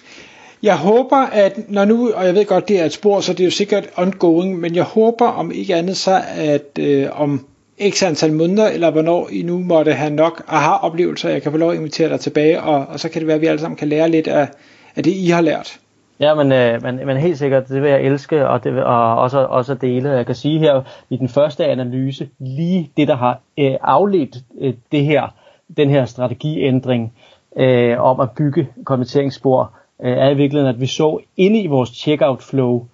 Jeg 0.63 0.77
håber, 0.77 1.17
at 1.17 1.59
når 1.69 1.85
nu, 1.85 2.13
og 2.13 2.27
jeg 2.27 2.35
ved 2.35 2.45
godt, 2.45 2.69
det 2.69 2.81
er 2.81 2.85
et 2.85 2.93
spor, 2.93 3.21
så 3.21 3.33
det 3.33 3.41
er 3.41 3.45
jo 3.45 3.51
sikkert 3.51 3.89
ongoing, 3.97 4.61
men 4.61 4.75
jeg 4.75 4.85
håber 4.85 5.27
om 5.27 5.53
ikke 5.53 5.75
andet 5.75 5.97
så, 5.97 6.21
at 6.37 6.79
øh, 6.79 7.21
om 7.21 7.47
x 7.91 8.03
antal 8.03 8.33
måneder, 8.33 8.69
eller 8.69 8.91
hvornår 8.91 9.29
I 9.33 9.43
nu 9.43 9.59
måtte 9.59 9.93
have 9.93 10.15
nok 10.15 10.43
aha-oplevelser, 10.49 11.29
jeg 11.29 11.43
kan 11.43 11.53
få 11.53 11.59
lov 11.59 11.71
at 11.71 11.77
invitere 11.77 12.09
dig 12.09 12.21
tilbage, 12.21 12.63
og, 12.63 12.87
og 12.87 13.01
så 13.01 13.09
kan 13.09 13.21
det 13.21 13.27
være, 13.27 13.35
at 13.35 13.41
vi 13.41 13.47
alle 13.47 13.61
sammen 13.61 13.77
kan 13.77 13.89
lære 13.89 14.09
lidt 14.09 14.29
af, 14.29 14.49
af 14.97 15.03
det, 15.03 15.11
I 15.11 15.27
har 15.27 15.41
lært. 15.41 15.79
Ja, 16.21 16.35
men, 16.35 16.53
øh, 16.53 16.83
men, 16.83 17.07
men 17.07 17.17
helt 17.17 17.39
sikkert, 17.39 17.69
det 17.69 17.83
vil 17.83 17.91
jeg 17.91 18.03
elske, 18.03 18.49
og, 18.49 18.65
det 18.65 18.75
vil, 18.75 18.83
og 18.83 19.19
også, 19.19 19.39
også 19.39 19.75
dele. 19.75 20.11
Jeg 20.11 20.27
kan 20.27 20.35
sige 20.35 20.59
her 20.59 20.83
i 21.11 21.17
den 21.17 21.29
første 21.29 21.65
analyse, 21.65 22.29
lige 22.39 22.91
det, 22.97 23.09
der 23.09 23.17
har 23.17 23.41
øh, 23.59 23.75
afledt 23.83 24.37
øh, 24.61 24.75
det 24.93 25.05
her, 25.05 25.35
den 25.77 25.91
her 25.91 26.05
strategiændring 26.05 27.13
øh, 27.57 28.01
om 28.01 28.21
at 28.21 28.31
bygge 28.31 28.69
konverteringsspor, 28.85 29.73
øh, 30.03 30.13
er 30.13 30.31
i 30.31 30.35
virkeligheden, 30.35 30.75
at 30.75 30.81
vi 30.81 30.87
så 30.87 31.19
inde 31.37 31.61
i 31.61 31.67
vores 31.67 31.91
checkout 31.91 32.43
flow, 32.43 32.87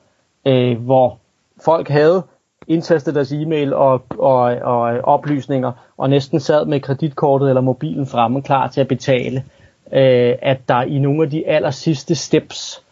øh, 0.46 0.78
hvor 0.78 1.18
folk 1.64 1.88
havde 1.88 2.22
indtastet 2.68 3.14
deres 3.14 3.32
e-mail 3.32 3.74
og, 3.74 4.02
og, 4.18 4.40
og 4.42 4.94
øh, 4.94 5.00
oplysninger, 5.02 5.72
og 5.96 6.10
næsten 6.10 6.40
sad 6.40 6.66
med 6.66 6.80
kreditkortet 6.80 7.48
eller 7.48 7.60
mobilen 7.60 8.06
fremme, 8.06 8.42
klar 8.42 8.68
til 8.68 8.80
at 8.80 8.88
betale, 8.88 9.44
øh, 9.92 10.34
at 10.42 10.68
der 10.68 10.82
i 10.82 10.98
nogle 10.98 11.22
af 11.22 11.30
de 11.30 11.48
aller 11.48 11.70
sidste 11.70 12.14
steps, 12.14 12.82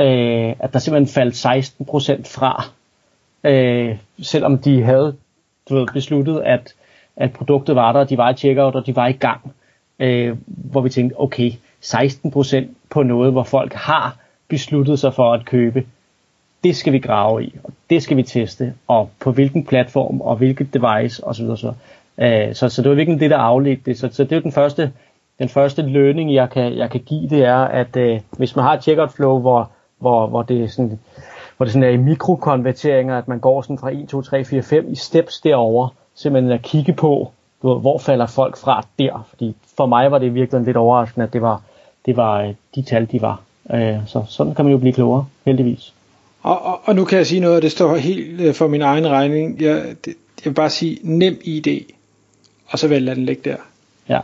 øh, 0.00 0.54
at 0.58 0.72
der 0.72 0.78
simpelthen 0.78 1.14
faldt 1.14 1.34
16% 1.34 2.36
fra, 2.36 2.64
øh, 3.44 3.98
selvom 4.22 4.58
de 4.58 4.82
havde 4.82 5.16
du 5.68 5.74
ved, 5.74 5.86
besluttet, 5.92 6.40
at, 6.40 6.74
at 7.16 7.32
produktet 7.32 7.76
var 7.76 7.92
der, 7.92 8.04
de 8.04 8.18
var 8.18 8.30
i 8.30 8.34
checkout, 8.34 8.74
og 8.74 8.86
de 8.86 8.96
var 8.96 9.06
i 9.06 9.12
gang. 9.12 9.54
Øh, 9.98 10.36
hvor 10.46 10.80
vi 10.80 10.88
tænkte, 10.88 11.20
okay, 11.20 11.50
16% 11.84 12.64
på 12.90 13.02
noget, 13.02 13.32
hvor 13.32 13.42
folk 13.42 13.72
har 13.72 14.16
besluttet 14.48 14.98
sig 14.98 15.14
for 15.14 15.32
at 15.32 15.44
købe, 15.44 15.84
det 16.64 16.76
skal 16.76 16.92
vi 16.92 16.98
grave 16.98 17.44
i, 17.44 17.54
og 17.64 17.72
det 17.90 18.02
skal 18.02 18.16
vi 18.16 18.22
teste, 18.22 18.74
og 18.88 19.10
på 19.20 19.32
hvilken 19.32 19.64
platform, 19.64 20.20
og 20.20 20.36
hvilket 20.36 20.74
device, 20.74 21.26
osv. 21.26 21.46
Så, 21.56 21.72
øh, 22.18 22.54
så, 22.54 22.68
så 22.68 22.82
det 22.82 22.88
var 22.88 22.94
virkelig 22.94 23.20
det, 23.20 23.30
der 23.30 23.38
afledte 23.38 23.82
det. 23.86 23.98
Så, 23.98 24.08
så 24.12 24.24
det 24.24 24.36
er 24.36 24.40
den 24.40 24.52
første, 24.52 24.92
den 25.38 25.48
første 25.48 25.82
learning, 25.82 26.34
jeg 26.34 26.50
kan, 26.50 26.78
jeg 26.78 26.90
kan 26.90 27.00
give, 27.00 27.28
det 27.28 27.44
er, 27.44 27.56
at 27.56 27.96
øh, 27.96 28.20
hvis 28.38 28.56
man 28.56 28.64
har 28.64 28.74
et 28.74 28.82
checkout 28.82 29.12
flow, 29.12 29.38
hvor, 29.38 29.70
hvor, 29.98 30.26
hvor 30.26 30.42
det 30.42 30.64
er 30.64 30.68
sådan, 30.68 31.00
hvor 31.56 31.64
det 31.64 31.72
sådan 31.72 31.88
er 31.88 31.92
i 31.92 31.96
mikrokonverteringer, 31.96 33.18
at 33.18 33.28
man 33.28 33.40
går 33.40 33.62
sådan 33.62 33.78
fra 33.78 33.90
1, 33.90 34.08
2, 34.08 34.22
3, 34.22 34.44
4, 34.44 34.62
5 34.62 34.92
i 34.92 34.94
steps 34.94 35.40
derover, 35.40 35.88
simpelthen 36.14 36.52
at 36.52 36.62
kigge 36.62 36.92
på, 36.92 37.32
hvor 37.72 37.98
falder 37.98 38.26
folk 38.26 38.56
fra 38.56 38.86
der, 38.98 39.26
fordi 39.28 39.54
for 39.76 39.86
mig 39.86 40.10
var 40.10 40.18
det 40.18 40.34
virkelig 40.34 40.62
lidt 40.62 40.76
overraskende, 40.76 41.26
at 41.26 41.32
det 41.32 41.42
var, 41.42 41.62
det 42.06 42.16
var 42.16 42.40
øh, 42.40 42.54
de 42.74 42.82
tal, 42.82 43.08
de 43.12 43.22
var. 43.22 43.40
Øh, 43.74 43.96
så 44.06 44.24
sådan 44.28 44.54
kan 44.54 44.64
man 44.64 44.72
jo 44.72 44.78
blive 44.78 44.92
klogere, 44.92 45.26
heldigvis. 45.44 45.92
Og, 46.42 46.62
og, 46.66 46.80
og 46.84 46.94
nu 46.94 47.04
kan 47.04 47.18
jeg 47.18 47.26
sige 47.26 47.40
noget, 47.40 47.56
og 47.56 47.62
det 47.62 47.72
står 47.72 47.96
helt 47.96 48.40
øh, 48.40 48.54
for 48.54 48.68
min 48.68 48.82
egen 48.82 49.08
regning. 49.08 49.60
Jeg, 49.60 49.82
det, 50.04 50.14
jeg 50.44 50.50
vil 50.50 50.54
bare 50.54 50.70
sige 50.70 50.98
nem 51.02 51.38
ID, 51.44 51.80
og 52.68 52.78
så 52.78 52.88
lade 52.88 53.16
den 53.16 53.24
ligge 53.24 53.50
der. 53.50 53.56
Ja, 54.08 54.20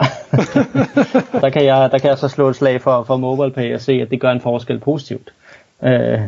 der, 1.43 1.51
kan 1.51 1.65
jeg, 1.65 1.91
der 1.93 1.99
kan 1.99 2.11
jeg 2.11 2.19
så 2.19 2.29
slå 2.29 2.49
et 2.49 2.57
slag 2.57 2.83
for, 2.83 3.03
for 3.03 3.17
MobilePay 3.17 3.75
og 3.75 3.81
se, 3.81 3.93
at 3.93 4.11
det 4.11 4.21
gør 4.21 4.31
en 4.31 4.41
forskel 4.41 4.79
positivt. 4.79 5.33
Øh, 5.83 6.21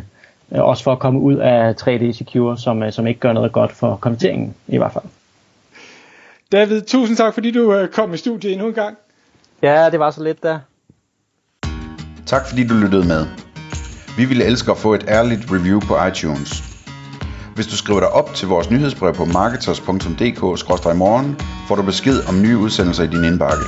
også 0.51 0.83
for 0.83 0.91
at 0.91 0.99
komme 0.99 1.19
ud 1.19 1.35
af 1.35 1.73
3D 1.81 2.11
Secure, 2.11 2.57
som, 2.57 2.91
som 2.91 3.07
ikke 3.07 3.19
gør 3.19 3.33
noget 3.33 3.51
godt 3.51 3.71
for 3.71 3.95
konverteringen 3.95 4.53
i 4.67 4.77
hvert 4.77 4.91
fald. 4.93 5.03
David, 6.51 6.81
tusind 6.81 7.17
tak, 7.17 7.33
fordi 7.33 7.51
du 7.51 7.87
kom 7.93 8.13
i 8.13 8.17
studiet 8.17 8.53
endnu 8.53 8.67
en 8.67 8.73
gang. 8.73 8.97
Ja, 9.61 9.89
det 9.89 9.99
var 9.99 10.11
så 10.11 10.23
lidt 10.23 10.43
der. 10.43 10.59
Tak 12.25 12.47
fordi 12.47 12.67
du 12.67 12.73
lyttede 12.73 13.07
med. 13.07 13.25
Vi 14.17 14.25
ville 14.25 14.45
elske 14.45 14.71
at 14.71 14.77
få 14.77 14.93
et 14.93 15.05
ærligt 15.07 15.51
review 15.51 15.79
på 15.79 16.05
iTunes. 16.05 16.63
Hvis 17.55 17.67
du 17.67 17.77
skriver 17.77 17.99
dig 17.99 18.09
op 18.09 18.33
til 18.33 18.47
vores 18.47 18.71
nyhedsbrev 18.71 19.13
på 19.13 19.25
marketers.dk-morgen, 19.25 21.37
får 21.67 21.75
du 21.75 21.81
besked 21.81 22.19
om 22.29 22.41
nye 22.41 22.57
udsendelser 22.57 23.03
i 23.03 23.07
din 23.07 23.23
indbakke. 23.23 23.63